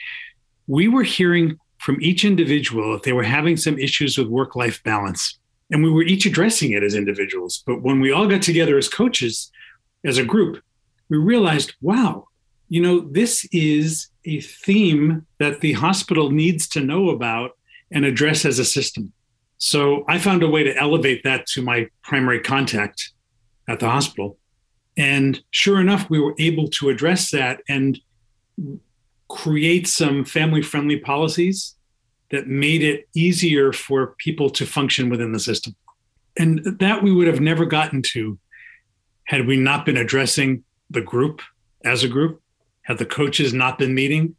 we 0.67 0.87
were 0.87 1.03
hearing 1.03 1.59
from 1.79 1.97
each 2.03 2.25
individual 2.25 2.93
that 2.93 3.05
they 3.05 3.13
were 3.13 3.23
having 3.23 3.57
some 3.57 3.79
issues 3.79 4.19
with 4.19 4.29
work 4.29 4.55
life 4.55 4.83
balance. 4.85 5.39
And 5.71 5.83
we 5.83 5.91
were 5.91 6.03
each 6.03 6.27
addressing 6.27 6.73
it 6.73 6.83
as 6.83 6.95
individuals. 6.95 7.63
But 7.67 7.83
when 7.83 8.01
we 8.01 8.13
all 8.13 8.27
got 8.27 8.43
together 8.43 8.77
as 8.77 8.89
coaches, 8.89 9.51
as 10.05 10.19
a 10.19 10.25
group, 10.25 10.63
we 11.09 11.17
realized, 11.17 11.75
wow, 11.81 12.27
you 12.71 12.81
know, 12.81 13.01
this 13.01 13.45
is 13.53 14.09
a 14.25 14.41
theme 14.41 15.27
that 15.39 15.61
the 15.61 15.73
hospital 15.73 16.31
needs 16.31 16.69
to 16.69 16.81
know 16.81 17.11
about 17.11 17.59
and 17.91 18.05
address 18.05 18.45
as 18.45 18.61
a 18.61 18.65
system. 18.65 19.13
So 19.59 20.05
I 20.09 20.19
found 20.19 20.45
a 20.45 20.49
way 20.49 20.63
to 20.63 20.77
elevate 20.77 21.25
that 21.25 21.47
to 21.49 21.63
my 21.63 21.89
primary 22.05 22.41
contact 22.41 23.11
at 23.69 23.81
the 23.81 23.91
hospital. 23.91 24.39
And 24.97 25.43
sure 25.51 25.81
enough, 25.81 26.09
we 26.09 26.21
were 26.21 26.35
able 26.39 26.69
to 26.69 26.91
address 26.91 27.33
that 27.33 27.61
and 27.69 27.99
create 29.29 29.89
some 29.89 30.25
family 30.25 30.63
friendly 30.63 30.99
policies 30.99 31.75
that 32.31 32.47
made 32.47 32.85
it 32.85 33.09
easier 33.15 33.73
for 33.73 34.15
people 34.19 34.49
to 34.51 34.65
function 34.65 35.11
within 35.11 35.33
the 35.33 35.41
system. 35.41 35.75
And 36.39 36.61
that 36.79 37.03
we 37.03 37.11
would 37.11 37.27
have 37.27 37.41
never 37.41 37.67
gotten 37.67 38.03
to 38.13 38.39
had 39.25 39.49
we 39.49 39.57
not 39.57 39.85
been 39.85 39.97
addressing 39.97 40.63
the 40.89 41.01
group 41.01 41.43
as 41.85 42.05
a 42.05 42.09
group, 42.09 42.41
had 42.91 42.99
the 42.99 43.07
coaches 43.07 43.55
not 43.55 43.79
been 43.79 43.95
meeting. 43.95 44.35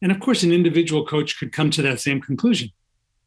And 0.00 0.12
of 0.12 0.20
course, 0.20 0.44
an 0.44 0.52
individual 0.52 1.04
coach 1.04 1.36
could 1.36 1.52
come 1.52 1.68
to 1.70 1.82
that 1.82 1.98
same 1.98 2.20
conclusion 2.20 2.70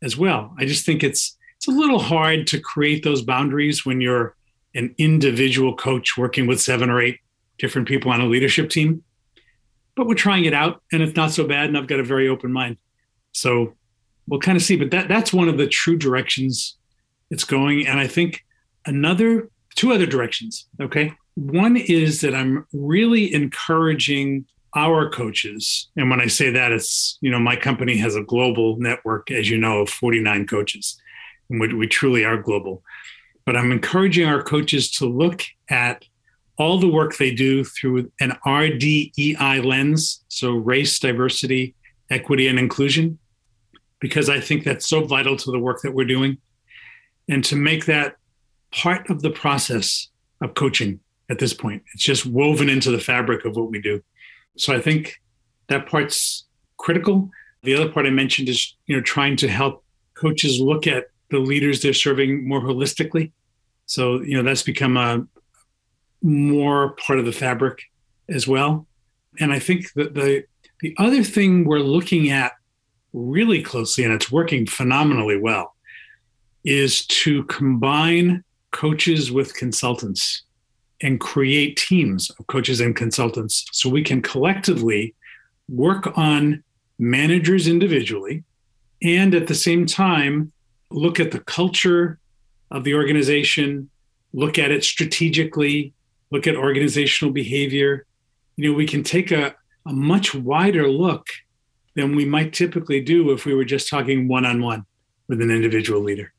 as 0.02 0.16
well. 0.18 0.56
I 0.58 0.66
just 0.66 0.86
think 0.86 1.04
it's 1.04 1.38
it's 1.58 1.68
a 1.68 1.72
little 1.72 2.00
hard 2.00 2.48
to 2.48 2.60
create 2.60 3.04
those 3.04 3.22
boundaries 3.22 3.86
when 3.86 4.00
you're 4.00 4.36
an 4.74 4.96
individual 4.98 5.76
coach 5.76 6.18
working 6.18 6.48
with 6.48 6.62
seven 6.62 6.90
or 6.90 7.02
eight 7.02 7.20
different 7.60 7.88
people 7.88 8.12
on 8.12 8.22
a 8.22 8.26
leadership 8.26 8.70
team. 8.70 9.04
But 9.96 10.08
we're 10.08 10.16
trying 10.16 10.46
it 10.46 10.54
out 10.54 10.82
and 10.92 11.04
it's 11.04 11.18
not 11.18 11.32
so 11.32 11.46
bad. 11.46 11.66
And 11.68 11.78
I've 11.78 11.88
got 11.88 12.00
a 12.00 12.04
very 12.04 12.30
open 12.30 12.54
mind. 12.54 12.78
So 13.34 13.76
we'll 14.28 14.40
kind 14.40 14.56
of 14.56 14.64
see. 14.64 14.78
But 14.78 14.92
that 14.92 15.10
that's 15.10 15.34
one 15.34 15.50
of 15.50 15.58
the 15.58 15.68
true 15.68 15.98
directions 15.98 16.78
it's 17.30 17.44
going. 17.44 17.86
And 17.86 18.00
I 18.00 18.08
think 18.08 18.46
another 18.86 19.50
two 19.76 19.92
other 19.92 20.06
directions. 20.06 20.66
Okay. 20.80 21.14
One 21.36 21.76
is 21.76 22.22
that 22.22 22.34
I'm 22.34 22.66
really 22.72 23.34
encouraging 23.34 24.46
our 24.76 25.10
coaches. 25.10 25.90
And 25.96 26.10
when 26.10 26.22
I 26.22 26.28
say 26.28 26.50
that, 26.52 26.72
it's, 26.72 27.18
you 27.22 27.32
know, 27.32 27.40
my 27.40 27.56
company 27.56 27.98
has 27.98 28.16
a 28.16 28.24
global 28.24 28.78
network, 28.78 29.32
as 29.32 29.50
you 29.50 29.58
know, 29.58 29.82
of 29.82 29.90
49 29.90 30.48
coaches. 30.48 31.00
And 31.50 31.60
we, 31.60 31.74
we 31.74 31.88
truly 31.88 32.24
are 32.24 32.38
global. 32.38 32.84
But 33.46 33.58
I'm 33.58 33.72
encouraging 33.72 34.28
our 34.28 34.42
coaches 34.42 34.92
to 34.92 35.06
look 35.06 35.44
at 35.70 36.06
all 36.58 36.78
the 36.78 36.88
work 36.88 37.18
they 37.18 37.34
do 37.34 37.64
through 37.64 38.12
an 38.20 38.38
RDEI 38.46 39.66
lens, 39.66 40.24
so 40.28 40.52
race, 40.52 41.00
diversity, 41.00 41.76
equity, 42.10 42.48
and 42.48 42.60
inclusion, 42.60 43.18
because 44.00 44.30
I 44.30 44.40
think 44.40 44.64
that's 44.64 44.88
so 44.88 45.04
vital 45.06 45.36
to 45.38 45.52
the 45.52 45.60
work 45.60 45.82
that 45.82 45.94
we're 45.94 46.06
doing. 46.06 46.38
And 47.28 47.44
to 47.46 47.56
make 47.56 47.86
that 47.86 48.16
part 48.72 49.10
of 49.10 49.22
the 49.22 49.30
process 49.30 50.10
of 50.42 50.54
coaching 50.54 51.00
at 51.30 51.40
this 51.40 51.54
point. 51.54 51.84
It's 51.94 52.04
just 52.04 52.26
woven 52.26 52.70
into 52.70 52.92
the 52.92 53.00
fabric 53.00 53.46
of 53.46 53.56
what 53.56 53.72
we 53.72 53.82
do. 53.82 54.04
So 54.58 54.74
I 54.76 54.82
think 54.82 55.22
that 55.68 55.88
part's 55.88 56.46
critical. 56.78 57.30
The 57.64 57.76
other 57.76 57.90
part 57.90 58.06
I 58.06 58.10
mentioned 58.10 58.50
is, 58.50 58.76
you 58.88 58.96
know, 58.96 59.02
trying 59.02 59.36
to 59.38 59.48
help 59.48 59.84
coaches 60.16 60.60
look 60.60 60.88
at 60.88 61.06
the 61.30 61.40
leaders 61.40 61.82
they're 61.82 61.94
serving 61.94 62.48
more 62.48 62.62
holistically. 62.62 63.32
So, 63.86 64.22
you 64.22 64.36
know, 64.36 64.44
that's 64.44 64.64
become 64.64 64.98
a 64.98 65.26
more 66.22 66.92
part 66.94 67.20
of 67.20 67.26
the 67.26 67.32
fabric 67.32 67.82
as 68.30 68.48
well. 68.48 68.88
And 69.40 69.52
I 69.52 69.60
think 69.60 69.92
that 69.94 70.14
the 70.14 70.44
the 70.82 70.96
other 70.98 71.24
thing 71.24 71.64
we're 71.64 71.80
looking 71.80 72.32
at 72.32 72.54
really 73.14 73.62
closely, 73.62 74.04
and 74.04 74.14
it's 74.14 74.32
working 74.32 74.66
phenomenally 74.66 75.38
well, 75.38 75.76
is 76.64 77.06
to 77.08 77.44
combine 77.46 78.44
coaches 78.72 79.32
with 79.32 79.56
consultants 79.56 80.44
and 81.02 81.20
create 81.20 81.78
teams 81.78 82.30
of 82.32 82.48
coaches 82.48 82.80
and 82.80 82.96
consultants 82.96 83.66
so 83.72 83.90
we 83.90 84.04
can 84.04 84.22
collectively 84.22 85.16
work 85.70 86.18
on 86.18 86.64
managers 87.00 87.68
individually 87.68 88.44
and 89.02 89.34
at 89.34 89.48
the 89.48 89.56
same 89.56 89.86
time 89.86 90.52
look 90.92 91.20
at 91.20 91.32
the 91.32 91.40
culture 91.40 92.20
of 92.70 92.84
the 92.84 92.94
organization, 92.94 93.90
look 94.34 94.58
at 94.60 94.72
it 94.72 94.84
strategically, 94.84 95.94
look 96.32 96.48
at 96.48 96.56
organizational 96.56 97.34
behavior. 97.34 98.06
You 98.56 98.72
know, 98.72 98.78
we 98.78 98.86
can 98.86 99.04
take 99.04 99.32
a, 99.32 99.56
a 99.86 99.94
much 99.94 100.34
wider 100.34 100.88
look 100.88 101.28
than 101.96 102.16
we 102.16 102.26
might 102.26 102.54
typically 102.54 103.02
do 103.02 103.32
if 103.32 103.46
we 103.46 103.54
were 103.54 103.66
just 103.66 103.90
talking 103.90 104.28
one 104.28 104.46
on 104.46 104.62
one 104.62 104.86
with 105.28 105.42
an 105.42 105.52
individual 105.52 106.02
leader. 106.02 106.34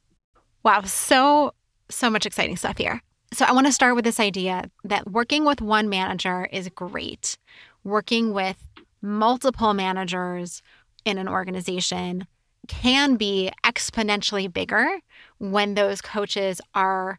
Wow, 0.63 0.83
so, 0.83 1.55
so 1.89 2.09
much 2.09 2.25
exciting 2.25 2.57
stuff 2.57 2.79
here. 2.79 3.03
So, 3.33 3.47
I 3.47 3.53
want 3.53 3.67
to 3.67 3.73
start 3.73 3.95
with 3.95 4.05
this 4.05 4.21
idea 4.21 4.71
that 4.85 5.11
working 5.11 5.47
with 5.47 5.63
one 5.63 5.89
manager 5.89 6.47
is 6.53 6.69
great. 6.69 7.39
Working 7.83 8.35
with 8.35 8.63
multiple 9.01 9.73
managers 9.73 10.63
in 11.07 11.17
an 11.17 11.29
organization 11.29 12.27
can 12.69 13.17
be 13.17 13.51
exponentially 13.65 14.53
bigger 14.53 14.87
when 15.39 15.75
those 15.75 16.03
coaches 16.03 16.61
are 16.75 17.19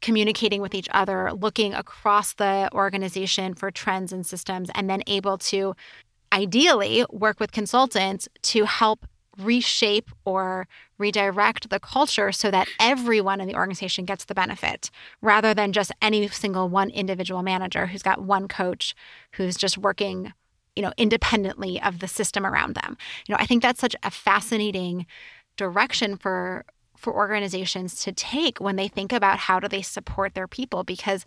communicating 0.00 0.60
with 0.60 0.74
each 0.74 0.88
other, 0.92 1.32
looking 1.32 1.74
across 1.74 2.32
the 2.34 2.68
organization 2.74 3.54
for 3.54 3.70
trends 3.70 4.12
and 4.12 4.26
systems, 4.26 4.68
and 4.74 4.90
then 4.90 5.02
able 5.06 5.38
to 5.38 5.76
ideally 6.32 7.06
work 7.10 7.38
with 7.38 7.52
consultants 7.52 8.28
to 8.42 8.64
help 8.64 9.06
reshape 9.38 10.10
or 10.24 10.68
redirect 10.98 11.70
the 11.70 11.80
culture 11.80 12.32
so 12.32 12.50
that 12.50 12.68
everyone 12.78 13.40
in 13.40 13.48
the 13.48 13.54
organization 13.54 14.04
gets 14.04 14.24
the 14.24 14.34
benefit 14.34 14.90
rather 15.20 15.54
than 15.54 15.72
just 15.72 15.92
any 16.02 16.28
single 16.28 16.68
one 16.68 16.90
individual 16.90 17.42
manager 17.42 17.86
who's 17.86 18.02
got 18.02 18.22
one 18.22 18.46
coach 18.46 18.94
who's 19.32 19.56
just 19.56 19.78
working 19.78 20.32
you 20.76 20.82
know 20.82 20.92
independently 20.96 21.80
of 21.80 21.98
the 22.00 22.08
system 22.08 22.44
around 22.46 22.74
them. 22.74 22.96
You 23.26 23.34
know 23.34 23.38
i 23.40 23.46
think 23.46 23.62
that's 23.62 23.80
such 23.80 23.96
a 24.02 24.10
fascinating 24.10 25.06
direction 25.56 26.16
for 26.16 26.64
for 26.96 27.14
organizations 27.14 28.00
to 28.04 28.12
take 28.12 28.60
when 28.60 28.76
they 28.76 28.88
think 28.88 29.12
about 29.12 29.38
how 29.38 29.58
do 29.58 29.66
they 29.66 29.82
support 29.82 30.34
their 30.34 30.46
people 30.46 30.84
because 30.84 31.24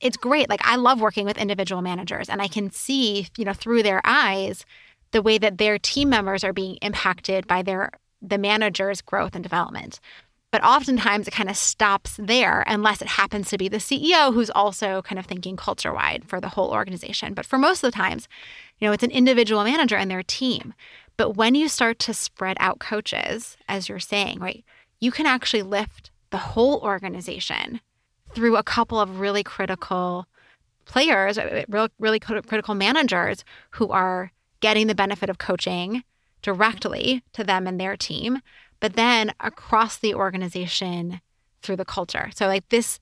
it's 0.00 0.16
great. 0.16 0.48
Like 0.50 0.60
i 0.64 0.76
love 0.76 1.00
working 1.00 1.24
with 1.24 1.38
individual 1.38 1.82
managers 1.82 2.28
and 2.28 2.42
i 2.42 2.48
can 2.48 2.70
see 2.70 3.28
you 3.38 3.44
know 3.44 3.52
through 3.52 3.82
their 3.82 4.00
eyes 4.04 4.66
the 5.14 5.22
way 5.22 5.38
that 5.38 5.56
their 5.56 5.78
team 5.78 6.10
members 6.10 6.44
are 6.44 6.52
being 6.52 6.76
impacted 6.82 7.46
by 7.46 7.62
their 7.62 7.90
the 8.20 8.38
manager's 8.38 9.00
growth 9.00 9.34
and 9.34 9.42
development 9.42 10.00
but 10.54 10.62
oftentimes 10.62 11.26
it 11.26 11.32
kind 11.32 11.50
of 11.50 11.56
stops 11.56 12.16
there 12.16 12.62
unless 12.68 13.02
it 13.02 13.08
happens 13.08 13.50
to 13.50 13.58
be 13.58 13.66
the 13.66 13.78
CEO 13.78 14.32
who's 14.32 14.50
also 14.50 15.02
kind 15.02 15.18
of 15.18 15.26
thinking 15.26 15.56
culture 15.56 15.92
wide 15.92 16.22
for 16.28 16.40
the 16.40 16.50
whole 16.50 16.70
organization. 16.70 17.34
But 17.34 17.44
for 17.44 17.58
most 17.58 17.82
of 17.82 17.90
the 17.90 17.96
times, 17.96 18.28
you 18.78 18.86
know, 18.86 18.92
it's 18.92 19.02
an 19.02 19.10
individual 19.10 19.64
manager 19.64 19.96
and 19.96 20.08
their 20.08 20.22
team. 20.22 20.72
But 21.16 21.32
when 21.32 21.56
you 21.56 21.68
start 21.68 21.98
to 21.98 22.14
spread 22.14 22.56
out 22.60 22.78
coaches, 22.78 23.56
as 23.66 23.88
you're 23.88 23.98
saying, 23.98 24.38
right, 24.38 24.64
you 25.00 25.10
can 25.10 25.26
actually 25.26 25.64
lift 25.64 26.12
the 26.30 26.38
whole 26.38 26.78
organization 26.82 27.80
through 28.32 28.56
a 28.56 28.62
couple 28.62 29.00
of 29.00 29.18
really 29.18 29.42
critical 29.42 30.28
players, 30.84 31.36
uh, 31.36 31.64
really 31.98 32.20
critical 32.20 32.76
managers 32.76 33.42
who 33.70 33.88
are 33.88 34.30
getting 34.64 34.86
the 34.86 34.94
benefit 34.94 35.28
of 35.28 35.36
coaching 35.36 36.02
directly 36.40 37.22
to 37.34 37.44
them 37.44 37.66
and 37.66 37.78
their 37.78 37.98
team 37.98 38.40
but 38.84 38.96
then 38.96 39.32
across 39.40 39.96
the 39.96 40.14
organization 40.14 41.20
through 41.62 41.76
the 41.76 41.86
culture. 41.86 42.30
So 42.34 42.46
like 42.46 42.68
this 42.68 43.00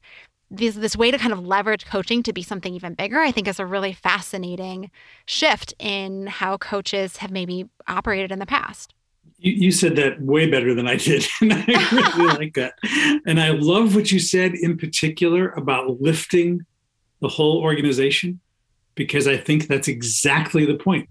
this 0.48 0.76
this 0.76 0.94
way 0.94 1.10
to 1.10 1.18
kind 1.18 1.32
of 1.32 1.44
leverage 1.44 1.86
coaching 1.86 2.22
to 2.22 2.32
be 2.32 2.44
something 2.44 2.72
even 2.72 2.94
bigger, 2.94 3.18
I 3.18 3.32
think 3.32 3.48
is 3.48 3.58
a 3.58 3.66
really 3.66 3.92
fascinating 3.92 4.92
shift 5.26 5.74
in 5.80 6.28
how 6.28 6.56
coaches 6.56 7.16
have 7.16 7.32
maybe 7.32 7.68
operated 7.88 8.30
in 8.30 8.38
the 8.38 8.46
past. 8.46 8.94
You, 9.38 9.52
you 9.52 9.72
said 9.72 9.96
that 9.96 10.22
way 10.22 10.48
better 10.48 10.72
than 10.72 10.86
I 10.86 10.94
did. 10.94 11.26
And 11.40 11.52
I 11.52 11.64
really 11.66 12.34
like 12.38 12.54
that. 12.54 12.74
And 13.26 13.40
I 13.40 13.50
love 13.50 13.96
what 13.96 14.12
you 14.12 14.20
said 14.20 14.54
in 14.54 14.78
particular 14.78 15.48
about 15.50 16.00
lifting 16.00 16.64
the 17.20 17.28
whole 17.28 17.60
organization, 17.60 18.38
because 18.94 19.26
I 19.26 19.36
think 19.36 19.66
that's 19.66 19.88
exactly 19.88 20.64
the 20.64 20.76
point. 20.76 21.08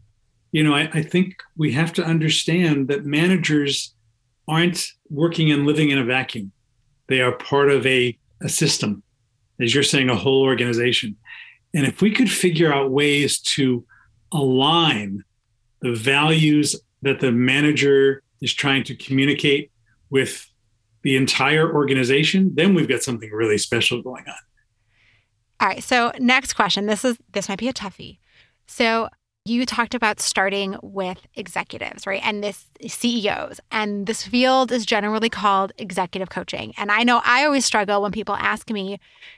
You 0.52 0.64
know, 0.64 0.74
I, 0.74 0.90
I 0.94 1.02
think 1.02 1.36
we 1.56 1.72
have 1.74 1.94
to 1.94 2.04
understand 2.04 2.88
that 2.90 3.06
managers 3.06 3.94
aren't 4.48 4.88
working 5.10 5.52
and 5.52 5.66
living 5.66 5.90
in 5.90 5.98
a 5.98 6.04
vacuum. 6.04 6.52
They 7.08 7.22
are 7.22 7.32
part 7.32 7.72
of 7.72 7.86
a, 7.86 8.18
a 8.42 8.50
system, 8.50 9.04
as 9.60 9.74
you're 9.74 9.84
saying, 9.84 10.10
a 10.10 10.16
whole 10.16 10.42
organization. 10.42 11.16
And 11.74 11.86
if 11.86 12.02
we 12.02 12.12
could 12.12 12.30
figure 12.30 12.74
out 12.74 12.92
ways 12.92 13.40
to 13.40 13.86
align 14.34 15.24
the 15.82 15.94
values 15.94 16.76
that 17.02 17.20
the 17.20 17.32
manager 17.32 18.24
is 18.42 18.54
trying 18.54 18.84
to 18.86 18.96
communicate 18.96 19.72
with 20.10 20.52
the 21.04 21.16
entire 21.16 21.74
organization, 21.74 22.54
then 22.56 22.76
we've 22.76 22.88
got 22.88 23.02
something 23.02 23.32
really 23.32 23.58
special 23.58 24.02
going 24.02 24.26
on. 24.28 24.36
All 25.60 25.68
right. 25.68 25.84
So 25.84 26.12
next 26.20 26.54
question. 26.54 26.88
This 26.88 27.06
is 27.06 27.18
this 27.32 27.48
might 27.48 27.60
be 27.60 27.68
a 27.68 27.74
toughie. 27.74 28.18
So 28.68 29.10
you 29.44 29.66
talked 29.66 29.96
about 29.96 30.20
starting 30.20 30.78
with 30.84 31.18
executives, 31.36 32.06
right? 32.06 32.22
And 32.24 32.44
this 32.44 32.68
CEOs. 32.88 33.60
And 33.72 34.06
this 34.06 34.24
field 34.24 34.72
is 34.72 34.86
generally 34.86 35.30
called 35.30 35.72
executive 35.80 36.30
coaching. 36.30 36.74
And 36.78 36.92
I 36.92 37.04
know 37.04 37.22
I 37.26 37.46
always 37.46 37.66
struggle 37.66 38.04
when 38.04 38.12
people 38.12 38.36
ask 38.36 38.70
me, 38.70 38.92
you 38.92 38.98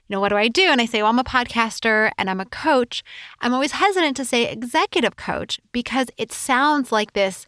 know, 0.10 0.20
what 0.20 0.30
do 0.30 0.36
I 0.36 0.50
do? 0.50 0.64
And 0.64 0.82
I 0.82 0.86
say, 0.86 1.02
well, 1.02 1.12
I'm 1.12 1.20
a 1.20 1.24
podcaster 1.24 2.12
and 2.18 2.30
I'm 2.30 2.42
a 2.42 2.46
coach. 2.46 3.04
I'm 3.40 3.54
always 3.54 3.74
hesitant 3.74 4.18
to 4.18 4.26
say 4.26 4.50
executive 4.52 5.16
coach 5.16 5.60
because 5.72 6.08
it 6.18 6.34
sounds 6.34 6.92
like 6.92 7.14
this 7.14 7.46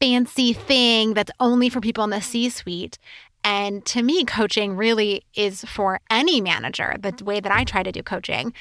fancy 0.00 0.52
thing 0.52 1.14
that's 1.14 1.30
only 1.38 1.68
for 1.68 1.80
people 1.80 2.02
in 2.02 2.10
the 2.10 2.20
C 2.20 2.48
suite. 2.48 2.98
And 3.44 3.84
to 3.86 4.02
me, 4.02 4.24
coaching 4.24 4.76
really 4.76 5.24
is 5.34 5.64
for 5.64 6.00
any 6.10 6.40
manager, 6.40 6.96
the 7.00 7.24
way 7.24 7.38
that 7.38 7.52
I 7.52 7.62
try 7.62 7.84
to 7.84 7.92
do 7.92 8.02
coaching. 8.02 8.52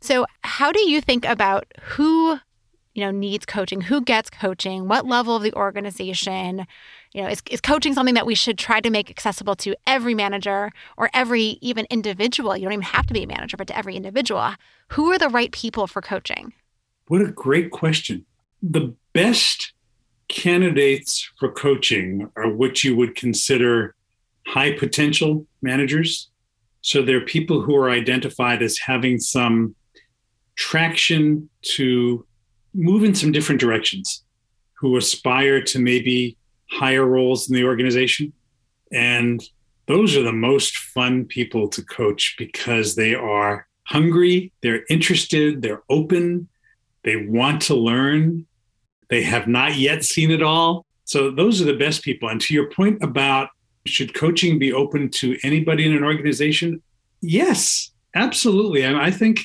So, 0.00 0.26
how 0.42 0.70
do 0.70 0.80
you 0.88 1.00
think 1.00 1.24
about 1.24 1.66
who 1.80 2.40
you 2.94 3.04
know 3.04 3.10
needs 3.10 3.44
coaching 3.44 3.80
who 3.80 4.00
gets 4.00 4.30
coaching 4.30 4.88
what 4.88 5.06
level 5.06 5.36
of 5.36 5.42
the 5.42 5.52
organization 5.54 6.66
you 7.12 7.22
know 7.22 7.28
is, 7.28 7.42
is 7.50 7.60
coaching 7.60 7.94
something 7.94 8.14
that 8.14 8.26
we 8.26 8.34
should 8.34 8.58
try 8.58 8.80
to 8.80 8.90
make 8.90 9.10
accessible 9.10 9.54
to 9.56 9.74
every 9.86 10.14
manager 10.14 10.70
or 10.96 11.10
every 11.14 11.58
even 11.60 11.86
individual? 11.90 12.56
You 12.56 12.64
don't 12.64 12.72
even 12.72 12.82
have 12.82 13.06
to 13.06 13.14
be 13.14 13.22
a 13.22 13.26
manager 13.26 13.56
but 13.56 13.68
to 13.68 13.76
every 13.76 13.96
individual. 13.96 14.54
Who 14.88 15.10
are 15.12 15.18
the 15.18 15.28
right 15.28 15.52
people 15.52 15.86
for 15.86 16.02
coaching? 16.02 16.52
What 17.08 17.20
a 17.20 17.30
great 17.30 17.70
question. 17.70 18.26
The 18.62 18.94
best 19.12 19.72
candidates 20.28 21.30
for 21.38 21.52
coaching 21.52 22.30
are 22.36 22.50
what 22.50 22.82
you 22.82 22.96
would 22.96 23.14
consider 23.14 23.94
high 24.46 24.72
potential 24.72 25.46
managers. 25.62 26.30
So 26.80 27.02
they're 27.02 27.24
people 27.24 27.62
who 27.62 27.76
are 27.76 27.90
identified 27.90 28.62
as 28.62 28.78
having 28.78 29.18
some 29.18 29.74
traction 30.56 31.48
to 31.62 32.26
move 32.74 33.04
in 33.04 33.14
some 33.14 33.32
different 33.32 33.60
directions, 33.60 34.24
who 34.74 34.96
aspire 34.96 35.62
to 35.62 35.78
maybe 35.78 36.36
higher 36.70 37.04
roles 37.04 37.48
in 37.48 37.54
the 37.54 37.64
organization. 37.64 38.32
And 38.92 39.42
those 39.86 40.16
are 40.16 40.22
the 40.22 40.32
most 40.32 40.76
fun 40.76 41.24
people 41.24 41.68
to 41.68 41.84
coach 41.84 42.34
because 42.38 42.94
they 42.94 43.14
are 43.14 43.66
hungry, 43.86 44.52
they're 44.62 44.84
interested, 44.88 45.62
they're 45.62 45.82
open, 45.90 46.48
they 47.02 47.16
want 47.16 47.62
to 47.62 47.74
learn, 47.74 48.46
they 49.08 49.22
have 49.22 49.46
not 49.46 49.76
yet 49.76 50.04
seen 50.04 50.30
it 50.30 50.42
all. 50.42 50.86
So 51.04 51.30
those 51.30 51.60
are 51.60 51.66
the 51.66 51.76
best 51.76 52.02
people. 52.02 52.30
And 52.30 52.40
to 52.40 52.54
your 52.54 52.70
point 52.70 53.02
about 53.02 53.50
should 53.86 54.14
coaching 54.14 54.58
be 54.58 54.72
open 54.72 55.10
to 55.10 55.36
anybody 55.42 55.86
in 55.86 55.94
an 55.94 56.04
organization? 56.04 56.82
Yes, 57.20 57.90
absolutely. 58.14 58.86
I, 58.86 59.06
I 59.06 59.10
think 59.10 59.40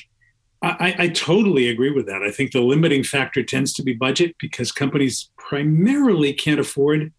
I, 0.62 0.94
I, 0.98 1.08
totally 1.08 1.68
agree 1.68 1.90
with 1.90 2.06
that. 2.06 2.22
I 2.22 2.30
think 2.30 2.52
the 2.52 2.60
limiting 2.60 3.02
factor 3.02 3.42
tends 3.42 3.72
to 3.74 3.82
be 3.82 3.94
budget 3.94 4.36
because 4.38 4.70
companies 4.70 5.30
primarily 5.38 6.34
can't 6.34 6.60
afford 6.60 7.14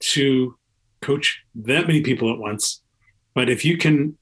to 0.00 0.58
coach 1.00 1.42
that 1.54 1.86
many 1.86 2.02
people 2.02 2.30
at 2.30 2.38
once. 2.38 2.82
But 3.34 3.48
if 3.48 3.64
you 3.64 3.78
can, 3.78 4.18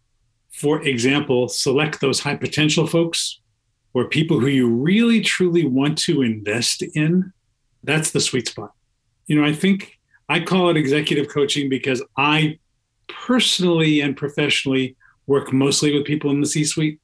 for 0.53 0.81
example, 0.83 1.49
select 1.49 2.01
those 2.01 2.21
high 2.21 2.37
potential 2.37 2.87
folks 2.87 3.41
or 3.93 4.09
people 4.09 4.39
who 4.39 4.47
you 4.47 4.69
really 4.69 5.21
truly 5.21 5.67
want 5.67 5.99
to 5.99 6.23
invest 6.23 6.83
in, 6.95 7.33
that's 7.83 8.13
the 8.13 8.21
sweet 8.21 8.47
spot. 8.47 8.73
You 9.27 9.41
know, 9.41 9.45
I 9.45 9.53
think 9.53 9.99
I 10.29 10.39
call 10.39 10.71
it 10.71 10.77
executive 10.77 11.29
coaching 11.29 11.69
because 11.69 12.05
I 12.17 12.61
personally 13.09 14.01
and 14.01 14.17
professionally 14.17 14.97
work 15.27 15.53
mostly 15.53 15.93
with 15.93 16.07
people 16.07 16.31
in 16.31 16.41
the 16.41 16.47
C 16.47 16.63
suite, 16.63 17.01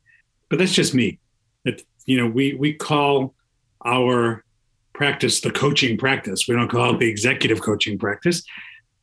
but 0.49 0.61
that's 0.61 0.73
just 0.73 0.95
me 0.95 1.19
you 2.07 2.17
know, 2.17 2.27
we 2.27 2.55
we 2.55 2.73
call 2.73 3.35
our 3.85 4.45
practice 4.93 5.41
the 5.41 5.51
coaching 5.51 5.99
practice. 5.99 6.49
We 6.49 6.55
don't 6.55 6.71
call 6.71 6.95
it 6.95 7.01
the 7.01 7.09
executive 7.09 7.61
coaching 7.61 7.99
practice 7.99 8.43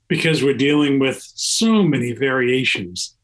because 0.07 0.43
we're 0.43 0.55
dealing 0.55 0.99
with 0.99 1.21
so 1.35 1.83
many 1.83 2.13
variations 2.13 3.15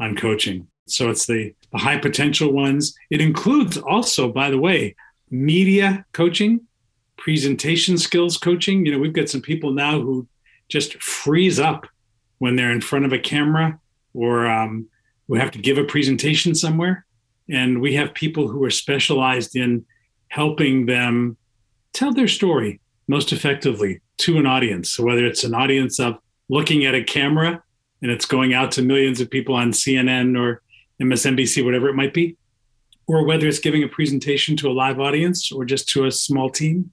on 0.00 0.16
coaching. 0.16 0.66
So 0.86 1.08
it's 1.08 1.26
the, 1.26 1.54
the 1.72 1.78
high 1.78 1.98
potential 1.98 2.52
ones. 2.52 2.94
It 3.10 3.20
includes 3.20 3.76
also, 3.76 4.30
by 4.30 4.50
the 4.50 4.58
way, 4.58 4.96
media 5.30 6.04
coaching, 6.12 6.60
presentation 7.16 7.96
skills 7.98 8.36
coaching. 8.38 8.84
You 8.84 8.92
know, 8.92 8.98
we've 8.98 9.12
got 9.12 9.28
some 9.28 9.40
people 9.40 9.72
now 9.72 10.00
who 10.00 10.26
just 10.68 11.00
freeze 11.02 11.58
up 11.58 11.86
when 12.38 12.56
they're 12.56 12.72
in 12.72 12.80
front 12.80 13.04
of 13.04 13.12
a 13.12 13.18
camera 13.18 13.80
or 14.14 14.46
um, 14.46 14.88
have 15.34 15.50
to 15.52 15.58
give 15.58 15.78
a 15.78 15.84
presentation 15.84 16.54
somewhere. 16.54 17.05
And 17.48 17.80
we 17.80 17.94
have 17.94 18.14
people 18.14 18.48
who 18.48 18.64
are 18.64 18.70
specialized 18.70 19.56
in 19.56 19.84
helping 20.28 20.86
them 20.86 21.36
tell 21.92 22.12
their 22.12 22.28
story 22.28 22.80
most 23.08 23.32
effectively 23.32 24.00
to 24.18 24.38
an 24.38 24.46
audience. 24.46 24.90
So 24.90 25.04
whether 25.04 25.24
it's 25.24 25.44
an 25.44 25.54
audience 25.54 26.00
of 26.00 26.18
looking 26.48 26.84
at 26.84 26.94
a 26.94 27.04
camera 27.04 27.62
and 28.02 28.10
it's 28.10 28.26
going 28.26 28.52
out 28.52 28.72
to 28.72 28.82
millions 28.82 29.20
of 29.20 29.30
people 29.30 29.54
on 29.54 29.70
CNN 29.70 30.38
or 30.38 30.62
MSNBC, 31.00 31.64
whatever 31.64 31.88
it 31.88 31.94
might 31.94 32.14
be, 32.14 32.36
or 33.06 33.24
whether 33.24 33.46
it's 33.46 33.60
giving 33.60 33.84
a 33.84 33.88
presentation 33.88 34.56
to 34.56 34.68
a 34.68 34.72
live 34.72 34.98
audience 34.98 35.52
or 35.52 35.64
just 35.64 35.88
to 35.90 36.06
a 36.06 36.10
small 36.10 36.50
team, 36.50 36.90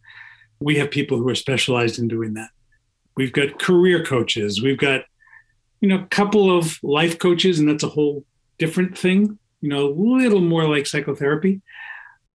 we 0.59 0.77
have 0.77 0.91
people 0.91 1.17
who 1.17 1.27
are 1.27 1.35
specialized 1.35 1.97
in 1.97 2.07
doing 2.07 2.35
that. 2.35 2.49
We've 3.17 3.33
got 3.33 3.59
career 3.59 4.03
coaches, 4.03 4.61
we've 4.61 4.77
got 4.77 5.05
you 5.83 5.89
know, 5.89 5.99
a 5.99 6.07
couple 6.07 6.57
of 6.57 6.79
life 6.81 7.19
coaches, 7.19 7.59
and 7.59 7.67
that's 7.67 7.83
a 7.83 7.89
whole 7.89 8.23
different 8.57 8.97
thing, 8.97 9.37
you 9.63 9.69
know, 9.69 9.87
a 9.87 9.95
little 9.95 10.41
more 10.41 10.67
like 10.67 10.85
psychotherapy. 10.85 11.61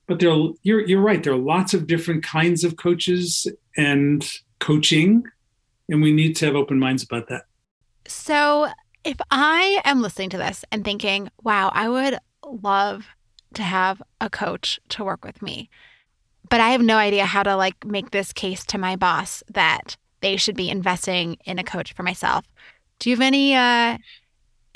But 0.06 0.18
there 0.18 0.30
are, 0.30 0.48
you're, 0.62 0.80
you're 0.86 1.02
right. 1.02 1.22
There 1.22 1.34
are 1.34 1.38
lots 1.38 1.74
of 1.74 1.86
different 1.86 2.24
kinds 2.24 2.64
of 2.64 2.78
coaches 2.78 3.46
and 3.76 4.26
coaching, 4.60 5.24
and 5.90 6.00
we 6.00 6.10
need 6.10 6.36
to 6.36 6.46
have 6.46 6.56
open 6.56 6.78
minds 6.78 7.02
about 7.02 7.28
that. 7.28 7.42
So, 8.06 8.68
if 9.04 9.18
I 9.30 9.82
am 9.84 10.00
listening 10.00 10.30
to 10.30 10.38
this 10.38 10.64
and 10.72 10.82
thinking, 10.82 11.28
wow, 11.42 11.70
I 11.74 11.90
would 11.90 12.18
love 12.46 13.06
to 13.54 13.62
have 13.62 14.02
a 14.22 14.30
coach 14.30 14.80
to 14.88 15.04
work 15.04 15.22
with 15.22 15.42
me, 15.42 15.68
but 16.48 16.60
I 16.60 16.70
have 16.70 16.80
no 16.80 16.96
idea 16.96 17.26
how 17.26 17.42
to 17.42 17.56
like 17.56 17.84
make 17.84 18.10
this 18.10 18.32
case 18.32 18.64
to 18.66 18.78
my 18.78 18.96
boss 18.96 19.42
that 19.52 19.98
they 20.22 20.38
should 20.38 20.56
be 20.56 20.70
investing 20.70 21.36
in 21.44 21.58
a 21.58 21.64
coach 21.64 21.92
for 21.92 22.02
myself. 22.02 22.46
Do 22.98 23.10
you 23.10 23.16
have 23.16 23.22
any 23.22 23.54
uh, 23.54 23.98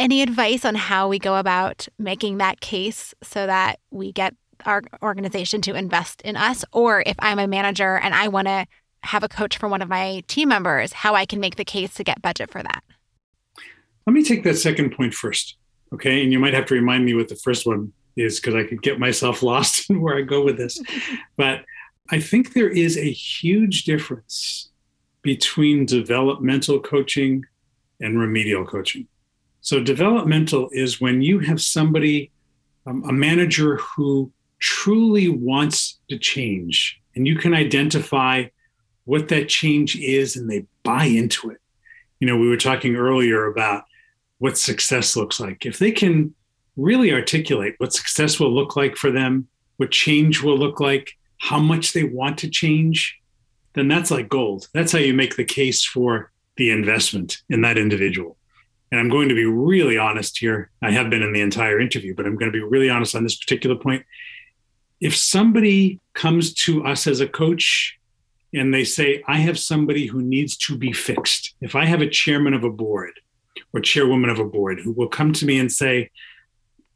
any 0.03 0.21
advice 0.21 0.65
on 0.65 0.75
how 0.75 1.07
we 1.07 1.21
go 1.21 1.37
about 1.37 1.87
making 1.97 2.38
that 2.38 2.61
case 2.61 3.15
so 3.23 3.47
that 3.47 3.79
we 3.93 4.11
get 4.11 4.35
our 4.67 4.83
organization 5.01 5.62
to 5.62 5.75
invest 5.75 6.21
in 6.23 6.37
us? 6.37 6.65
Or 6.73 7.05
if 7.07 7.15
I'm 7.21 7.38
a 7.38 7.47
manager 7.47 7.99
and 7.99 8.12
I 8.12 8.27
want 8.27 8.49
to 8.49 8.67
have 9.05 9.23
a 9.23 9.29
coach 9.29 9.59
for 9.59 9.69
one 9.69 9.81
of 9.81 9.88
my 9.88 10.25
team 10.27 10.49
members, 10.49 10.93
how 10.93 11.15
I 11.15 11.25
can 11.25 11.38
make 11.38 11.55
the 11.55 11.65
case 11.65 11.95
to 11.95 12.05
get 12.05 12.21
budget 12.21 12.51
for 12.51 12.62
that? 12.62 12.83
Let 14.07 14.12
me 14.12 14.25
take 14.25 14.43
that 14.43 14.57
second 14.57 14.91
point 14.91 15.15
first. 15.15 15.57
Okay. 15.93 16.23
And 16.23 16.33
you 16.33 16.41
might 16.41 16.55
have 16.55 16.67
to 16.67 16.75
remind 16.75 17.05
me 17.05 17.15
what 17.15 17.29
the 17.29 17.37
first 17.37 17.65
one 17.65 17.93
is 18.17 18.41
because 18.41 18.57
I 18.57 18.65
could 18.65 18.83
get 18.83 18.99
myself 18.99 19.43
lost 19.45 19.88
in 19.88 20.01
where 20.01 20.17
I 20.17 20.23
go 20.23 20.45
with 20.45 20.57
this. 20.57 20.83
but 21.37 21.65
I 22.11 22.19
think 22.19 22.55
there 22.55 22.69
is 22.69 22.99
a 22.99 23.11
huge 23.11 23.85
difference 23.85 24.69
between 25.23 25.87
developmental 25.87 26.81
coaching 26.81 27.45
and 28.01 28.19
remedial 28.19 28.67
coaching. 28.67 29.07
So, 29.62 29.81
developmental 29.81 30.68
is 30.72 31.01
when 31.01 31.22
you 31.22 31.38
have 31.38 31.61
somebody, 31.61 32.33
um, 32.85 33.05
a 33.09 33.12
manager 33.12 33.77
who 33.77 34.33
truly 34.59 35.29
wants 35.29 36.01
to 36.09 36.18
change, 36.18 37.01
and 37.14 37.27
you 37.27 37.37
can 37.37 37.55
identify 37.55 38.46
what 39.05 39.29
that 39.29 39.48
change 39.48 39.96
is 39.96 40.37
and 40.37 40.51
they 40.51 40.66
buy 40.83 41.05
into 41.05 41.51
it. 41.51 41.59
You 42.18 42.27
know, 42.27 42.37
we 42.37 42.48
were 42.48 42.57
talking 42.57 42.96
earlier 42.96 43.46
about 43.46 43.85
what 44.38 44.59
success 44.59 45.16
looks 45.16 45.38
like. 45.38 45.64
If 45.64 45.79
they 45.79 45.92
can 45.92 46.35
really 46.77 47.12
articulate 47.12 47.75
what 47.79 47.92
success 47.92 48.40
will 48.40 48.53
look 48.53 48.75
like 48.75 48.96
for 48.96 49.12
them, 49.12 49.46
what 49.77 49.92
change 49.92 50.42
will 50.42 50.59
look 50.59 50.81
like, 50.81 51.12
how 51.38 51.59
much 51.59 51.92
they 51.92 52.05
want 52.05 52.38
to 52.38 52.48
change, 52.48 53.16
then 53.75 53.87
that's 53.87 54.11
like 54.11 54.29
gold. 54.29 54.68
That's 54.75 54.90
how 54.90 54.98
you 54.98 55.14
make 55.14 55.37
the 55.37 55.44
case 55.44 55.85
for 55.85 56.33
the 56.57 56.70
investment 56.70 57.42
in 57.48 57.62
that 57.62 57.79
individual. 57.79 58.37
And 58.92 59.00
I'm 59.00 59.09
going 59.09 59.31
to 59.31 59.35
be 59.35 59.46
really 59.46 59.96
honest 59.96 60.38
here. 60.38 60.70
I 60.83 60.90
have 60.90 61.09
been 61.09 61.22
in 61.22 61.33
the 61.33 61.40
entire 61.40 61.81
interview, 61.81 62.14
but 62.14 62.26
I'm 62.26 62.37
going 62.37 62.52
to 62.52 62.57
be 62.57 62.62
really 62.62 62.90
honest 62.90 63.16
on 63.16 63.24
this 63.24 63.38
particular 63.38 63.74
point. 63.74 64.05
If 65.00 65.16
somebody 65.16 65.98
comes 66.12 66.52
to 66.66 66.85
us 66.85 67.07
as 67.07 67.20
a 67.20 67.26
coach 67.26 67.98
and 68.52 68.72
they 68.72 68.85
say, 68.85 69.24
I 69.26 69.38
have 69.38 69.59
somebody 69.59 70.07
who 70.07 70.20
needs 70.20 70.59
to 70.59 70.76
be 70.76 70.92
fixed, 70.92 71.55
if 71.62 71.74
I 71.74 71.87
have 71.87 72.02
a 72.02 72.09
chairman 72.09 72.52
of 72.52 72.64
a 72.64 72.70
board 72.70 73.18
or 73.72 73.81
chairwoman 73.81 74.28
of 74.28 74.38
a 74.38 74.44
board 74.44 74.78
who 74.78 74.92
will 74.92 75.09
come 75.09 75.33
to 75.33 75.46
me 75.46 75.59
and 75.59 75.72
say, 75.72 76.11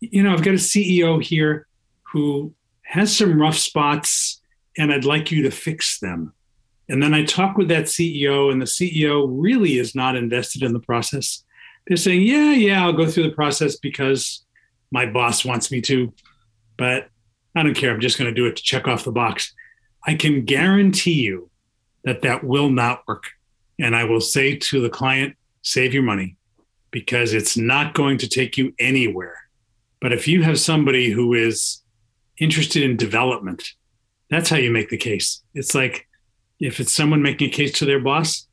you 0.00 0.22
know, 0.22 0.34
I've 0.34 0.44
got 0.44 0.52
a 0.52 0.58
CEO 0.58 1.22
here 1.22 1.66
who 2.12 2.52
has 2.82 3.16
some 3.16 3.40
rough 3.40 3.56
spots 3.56 4.42
and 4.76 4.92
I'd 4.92 5.06
like 5.06 5.30
you 5.30 5.42
to 5.44 5.50
fix 5.50 5.98
them. 5.98 6.34
And 6.90 7.02
then 7.02 7.14
I 7.14 7.24
talk 7.24 7.56
with 7.56 7.68
that 7.68 7.86
CEO, 7.86 8.52
and 8.52 8.62
the 8.62 8.66
CEO 8.66 9.26
really 9.28 9.78
is 9.78 9.96
not 9.96 10.14
invested 10.14 10.62
in 10.62 10.72
the 10.72 10.78
process. 10.78 11.42
They're 11.86 11.96
saying, 11.96 12.22
yeah, 12.22 12.52
yeah, 12.52 12.84
I'll 12.84 12.92
go 12.92 13.06
through 13.06 13.24
the 13.24 13.34
process 13.34 13.76
because 13.76 14.44
my 14.90 15.06
boss 15.06 15.44
wants 15.44 15.70
me 15.70 15.80
to, 15.82 16.12
but 16.76 17.08
I 17.54 17.62
don't 17.62 17.74
care. 17.74 17.92
I'm 17.92 18.00
just 18.00 18.18
going 18.18 18.32
to 18.32 18.34
do 18.34 18.46
it 18.46 18.56
to 18.56 18.62
check 18.62 18.88
off 18.88 19.04
the 19.04 19.12
box. 19.12 19.54
I 20.06 20.14
can 20.14 20.44
guarantee 20.44 21.22
you 21.22 21.50
that 22.04 22.22
that 22.22 22.44
will 22.44 22.70
not 22.70 23.02
work. 23.06 23.24
And 23.78 23.94
I 23.94 24.04
will 24.04 24.20
say 24.20 24.56
to 24.56 24.80
the 24.80 24.90
client, 24.90 25.36
save 25.62 25.92
your 25.92 26.02
money 26.02 26.36
because 26.90 27.34
it's 27.34 27.56
not 27.56 27.94
going 27.94 28.18
to 28.18 28.28
take 28.28 28.56
you 28.56 28.72
anywhere. 28.78 29.36
But 30.00 30.12
if 30.12 30.28
you 30.28 30.42
have 30.42 30.60
somebody 30.60 31.10
who 31.10 31.34
is 31.34 31.82
interested 32.38 32.82
in 32.82 32.96
development, 32.96 33.62
that's 34.30 34.48
how 34.48 34.56
you 34.56 34.70
make 34.70 34.88
the 34.88 34.96
case. 34.96 35.42
It's 35.54 35.74
like 35.74 36.06
if 36.60 36.80
it's 36.80 36.92
someone 36.92 37.22
making 37.22 37.48
a 37.48 37.52
case 37.52 37.72
to 37.78 37.84
their 37.84 38.00
boss, 38.00 38.46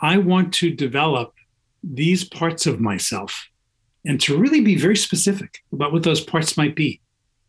I 0.00 0.18
want 0.18 0.52
to 0.54 0.70
develop 0.70 1.34
these 1.92 2.24
parts 2.24 2.66
of 2.66 2.80
myself 2.80 3.48
and 4.04 4.20
to 4.20 4.36
really 4.38 4.60
be 4.60 4.76
very 4.76 4.96
specific 4.96 5.58
about 5.72 5.92
what 5.92 6.02
those 6.02 6.20
parts 6.20 6.56
might 6.56 6.76
be, 6.76 7.00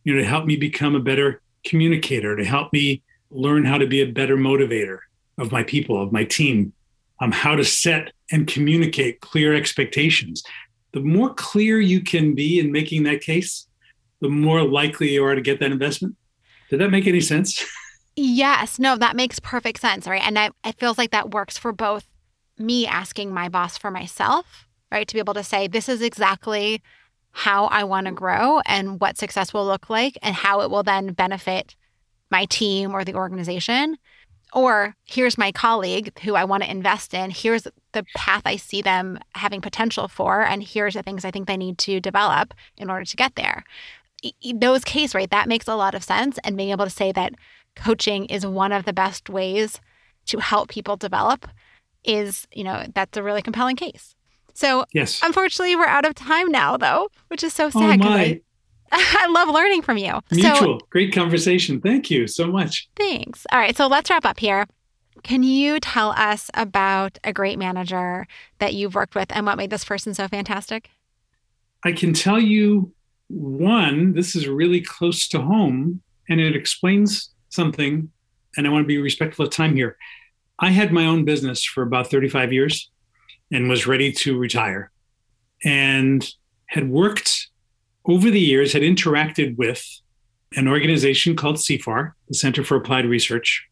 you 0.04 0.14
know, 0.14 0.22
to 0.22 0.28
help 0.28 0.46
me 0.46 0.56
become 0.56 0.96
a 0.96 1.00
better 1.00 1.42
communicator, 1.66 2.36
to 2.36 2.46
help 2.46 2.72
me 2.74 3.02
learn 3.30 3.66
how 3.66 3.78
to 3.78 3.88
be 3.88 4.02
a 4.02 4.12
better 4.12 4.38
motivator 4.38 5.00
of 5.38 5.52
my 5.52 5.64
people, 5.64 6.02
of 6.02 6.12
my 6.12 6.24
team, 6.24 6.74
um, 7.20 7.32
how 7.32 7.56
to 7.56 7.64
set 7.64 8.12
and 8.32 8.48
communicate 8.48 9.22
clear 9.22 9.54
expectations. 9.54 10.44
The 10.94 11.02
more 11.02 11.34
clear 11.34 11.80
you 11.80 12.02
can 12.02 12.36
be 12.36 12.60
in 12.60 12.72
making 12.72 13.04
that 13.04 13.22
case, 13.22 13.68
the 14.22 14.30
more 14.30 14.64
likely 14.64 15.12
you 15.12 15.26
are 15.26 15.36
to 15.36 15.42
get 15.42 15.60
that 15.60 15.72
investment. 15.72 16.16
Did 16.70 16.80
that 16.80 16.90
make 16.90 17.08
any 17.08 17.22
sense? 17.22 17.64
Yes. 18.18 18.80
No, 18.80 18.96
that 18.96 19.18
makes 19.18 19.40
perfect 19.40 19.82
sense. 19.82 20.08
Right. 20.08 20.22
And 20.26 20.40
I, 20.40 20.52
it 20.64 20.80
feels 20.80 20.98
like 20.98 21.12
that 21.12 21.32
works 21.32 21.58
for 21.58 21.74
both 21.74 22.08
me 22.58 22.88
asking 22.88 23.34
my 23.34 23.50
boss 23.50 23.78
for 23.78 23.92
myself, 23.92 24.68
right? 24.92 25.08
To 25.08 25.14
be 25.14 25.20
able 25.20 25.34
to 25.34 25.44
say, 25.44 25.68
this 25.68 25.90
is 25.90 26.02
exactly 26.02 26.82
how 27.32 27.66
I 27.66 27.84
want 27.84 28.08
to 28.08 28.14
grow 28.14 28.62
and 28.66 29.00
what 29.00 29.18
success 29.18 29.54
will 29.54 29.66
look 29.66 29.90
like 29.90 30.18
and 30.22 30.34
how 30.34 30.62
it 30.62 30.70
will 30.70 30.84
then 30.84 31.14
benefit 31.14 31.76
my 32.32 32.46
team 32.46 32.94
or 32.94 33.04
the 33.04 33.16
organization. 33.16 33.98
Or 34.54 34.96
here's 35.04 35.38
my 35.38 35.52
colleague 35.52 36.18
who 36.20 36.36
I 36.36 36.46
want 36.46 36.64
to 36.64 36.72
invest 36.72 37.14
in. 37.14 37.30
Here's 37.30 37.68
the 37.92 38.06
path 38.16 38.44
I 38.46 38.56
see 38.56 38.82
them 38.82 39.20
having 39.34 39.60
potential 39.60 40.08
for. 40.08 40.44
And 40.44 40.64
here's 40.64 40.94
the 40.94 41.04
things 41.04 41.26
I 41.26 41.32
think 41.32 41.48
they 41.48 41.58
need 41.58 41.78
to 41.80 42.00
develop 42.00 42.54
in 42.78 42.90
order 42.90 43.04
to 43.04 43.18
get 43.18 43.36
there. 43.36 43.66
Those 44.56 44.86
case, 44.86 45.14
right? 45.14 45.30
That 45.30 45.50
makes 45.50 45.68
a 45.68 45.76
lot 45.76 45.94
of 45.94 46.06
sense. 46.06 46.40
And 46.46 46.56
being 46.56 46.70
able 46.70 46.86
to 46.86 46.90
say 46.90 47.12
that 47.12 47.34
coaching 47.76 48.26
is 48.26 48.46
one 48.46 48.72
of 48.72 48.86
the 48.86 48.94
best 48.94 49.30
ways 49.30 49.82
to 50.28 50.40
help 50.40 50.70
people 50.70 50.96
develop 50.96 51.48
is, 52.08 52.48
you 52.52 52.64
know, 52.64 52.86
that's 52.94 53.18
a 53.18 53.24
really 53.24 53.42
compelling 53.42 53.76
case. 53.76 54.16
So, 54.54 54.86
yes. 54.94 55.22
unfortunately, 55.22 55.76
we're 55.76 55.86
out 55.86 56.06
of 56.06 56.16
time 56.16 56.50
now, 56.50 56.78
though, 56.78 57.10
which 57.28 57.44
is 57.44 57.54
so 57.54 57.66
oh, 57.66 57.70
sad. 57.70 58.02
Oh 58.02 58.10
my. 58.10 58.42
I 58.92 59.28
love 59.30 59.50
learning 59.50 59.82
from 59.82 59.98
you. 59.98 60.20
Mutual. 60.32 60.80
So, 60.80 60.88
Great 60.90 61.14
conversation. 61.14 61.82
Thank 61.82 62.10
you 62.10 62.28
so 62.28 62.48
much. 62.48 62.88
Thanks. 62.96 63.46
All 63.52 63.60
right. 63.60 63.76
So 63.76 63.88
let's 63.88 64.10
wrap 64.10 64.26
up 64.26 64.40
here. 64.40 64.66
Can 65.24 65.44
you 65.44 65.80
tell 65.80 66.12
us 66.12 66.52
about 66.54 67.18
a 67.24 67.34
great 67.34 67.58
manager 67.58 68.28
that 68.60 68.74
you've 68.74 68.96
worked 68.96 69.16
with 69.16 69.36
and 69.36 69.46
what 69.46 69.58
made 69.58 69.72
this 69.72 69.84
person 69.84 70.14
so 70.14 70.28
fantastic? 70.28 70.90
I 71.84 71.92
can 71.92 72.14
tell 72.14 72.40
you 72.40 72.94
one, 73.28 74.14
this 74.14 74.36
is 74.36 74.48
really 74.48 74.82
close 74.82 75.28
to 75.30 75.42
home 75.42 76.02
and 76.30 76.40
it 76.40 76.56
explains 76.56 77.32
something. 77.50 78.12
And 78.56 78.68
I 78.68 78.70
want 78.70 78.84
to 78.84 78.88
be 78.88 78.98
respectful 78.98 79.46
of 79.46 79.52
time 79.52 79.76
here. 79.76 79.98
I 80.60 80.72
had 80.72 80.92
my 80.92 81.06
own 81.06 81.26
business 81.26 81.64
for 81.64 81.84
about 81.84 82.10
35 82.10 82.54
years 82.54 82.90
and 83.52 83.70
was 83.70 83.88
ready 83.88 84.12
to 84.12 84.38
retire 84.38 84.92
and 85.64 86.28
had 86.68 86.90
worked 86.90 87.48
over 88.06 88.30
the 88.30 88.40
years, 88.40 88.74
had 88.74 88.82
interacted 88.82 89.58
with 89.58 89.84
an 90.56 90.68
organization 90.68 91.36
called 91.36 91.58
CFAR, 91.58 92.14
the 92.28 92.36
Center 92.36 92.64
for 92.64 92.78
Applied 92.78 93.06
Research, 93.06 93.68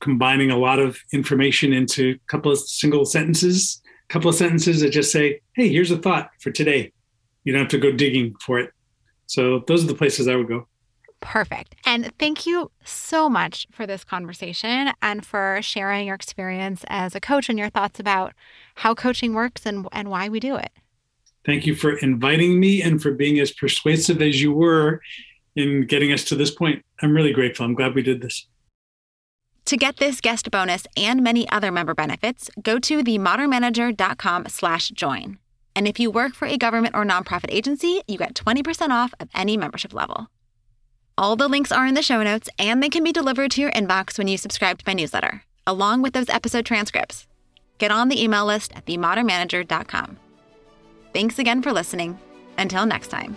combining 0.00 0.50
a 0.50 0.56
lot 0.56 0.78
of 0.78 0.98
information 1.12 1.72
into 1.72 2.10
a 2.10 2.30
couple 2.30 2.52
of 2.52 2.58
single 2.58 3.04
sentences, 3.04 3.82
couple 4.10 4.28
of 4.28 4.34
sentences 4.34 4.80
that 4.80 4.90
just 4.90 5.12
say, 5.12 5.40
hey, 5.54 5.68
here's 5.68 5.90
a 5.90 5.96
thought 5.96 6.30
for 6.40 6.50
today. 6.50 6.92
You 7.44 7.52
don't 7.52 7.62
have 7.62 7.70
to 7.70 7.78
go 7.78 7.92
digging 7.92 8.34
for 8.40 8.58
it. 8.58 8.72
So 9.26 9.60
those 9.66 9.84
are 9.84 9.86
the 9.86 9.94
places 9.94 10.28
I 10.28 10.36
would 10.36 10.48
go. 10.48 10.66
Perfect. 11.20 11.76
And 11.84 12.12
thank 12.18 12.46
you 12.46 12.70
so 12.84 13.28
much 13.28 13.66
for 13.70 13.86
this 13.86 14.04
conversation 14.04 14.92
and 15.00 15.24
for 15.24 15.60
sharing 15.62 16.06
your 16.06 16.14
experience 16.14 16.84
as 16.88 17.14
a 17.14 17.20
coach 17.20 17.48
and 17.48 17.58
your 17.58 17.70
thoughts 17.70 18.00
about 18.00 18.32
how 18.76 18.94
coaching 18.94 19.34
works 19.34 19.64
and, 19.64 19.86
and 19.92 20.10
why 20.10 20.28
we 20.28 20.40
do 20.40 20.56
it. 20.56 20.70
Thank 21.44 21.66
you 21.66 21.74
for 21.74 21.92
inviting 21.98 22.58
me 22.58 22.82
and 22.82 23.00
for 23.00 23.12
being 23.12 23.38
as 23.38 23.52
persuasive 23.52 24.20
as 24.20 24.42
you 24.42 24.52
were 24.52 25.00
in 25.56 25.86
getting 25.86 26.12
us 26.12 26.24
to 26.24 26.34
this 26.34 26.50
point. 26.50 26.84
I'm 27.00 27.12
really 27.12 27.32
grateful. 27.32 27.64
I'm 27.64 27.74
glad 27.74 27.94
we 27.94 28.02
did 28.02 28.20
this. 28.20 28.46
To 29.70 29.76
get 29.76 29.98
this 29.98 30.20
guest 30.20 30.50
bonus 30.50 30.84
and 30.96 31.22
many 31.22 31.48
other 31.48 31.70
member 31.70 31.94
benefits, 31.94 32.50
go 32.60 32.80
to 32.80 33.04
themodernmanager.com 33.04 34.46
slash 34.48 34.88
join. 34.88 35.38
And 35.76 35.86
if 35.86 36.00
you 36.00 36.10
work 36.10 36.34
for 36.34 36.48
a 36.48 36.58
government 36.58 36.96
or 36.96 37.04
nonprofit 37.04 37.52
agency, 37.52 38.02
you 38.08 38.18
get 38.18 38.34
20% 38.34 38.90
off 38.90 39.14
of 39.20 39.28
any 39.32 39.56
membership 39.56 39.94
level. 39.94 40.26
All 41.16 41.36
the 41.36 41.46
links 41.46 41.70
are 41.70 41.86
in 41.86 41.94
the 41.94 42.02
show 42.02 42.20
notes, 42.24 42.48
and 42.58 42.82
they 42.82 42.88
can 42.88 43.04
be 43.04 43.12
delivered 43.12 43.52
to 43.52 43.60
your 43.60 43.70
inbox 43.70 44.18
when 44.18 44.26
you 44.26 44.36
subscribe 44.36 44.78
to 44.78 44.84
my 44.88 44.92
newsletter, 44.92 45.44
along 45.68 46.02
with 46.02 46.14
those 46.14 46.30
episode 46.30 46.66
transcripts. 46.66 47.28
Get 47.78 47.92
on 47.92 48.08
the 48.08 48.20
email 48.20 48.46
list 48.46 48.72
at 48.74 48.86
themodernmanager.com. 48.86 50.18
Thanks 51.14 51.38
again 51.38 51.62
for 51.62 51.72
listening. 51.72 52.18
Until 52.58 52.86
next 52.86 53.06
time. 53.06 53.36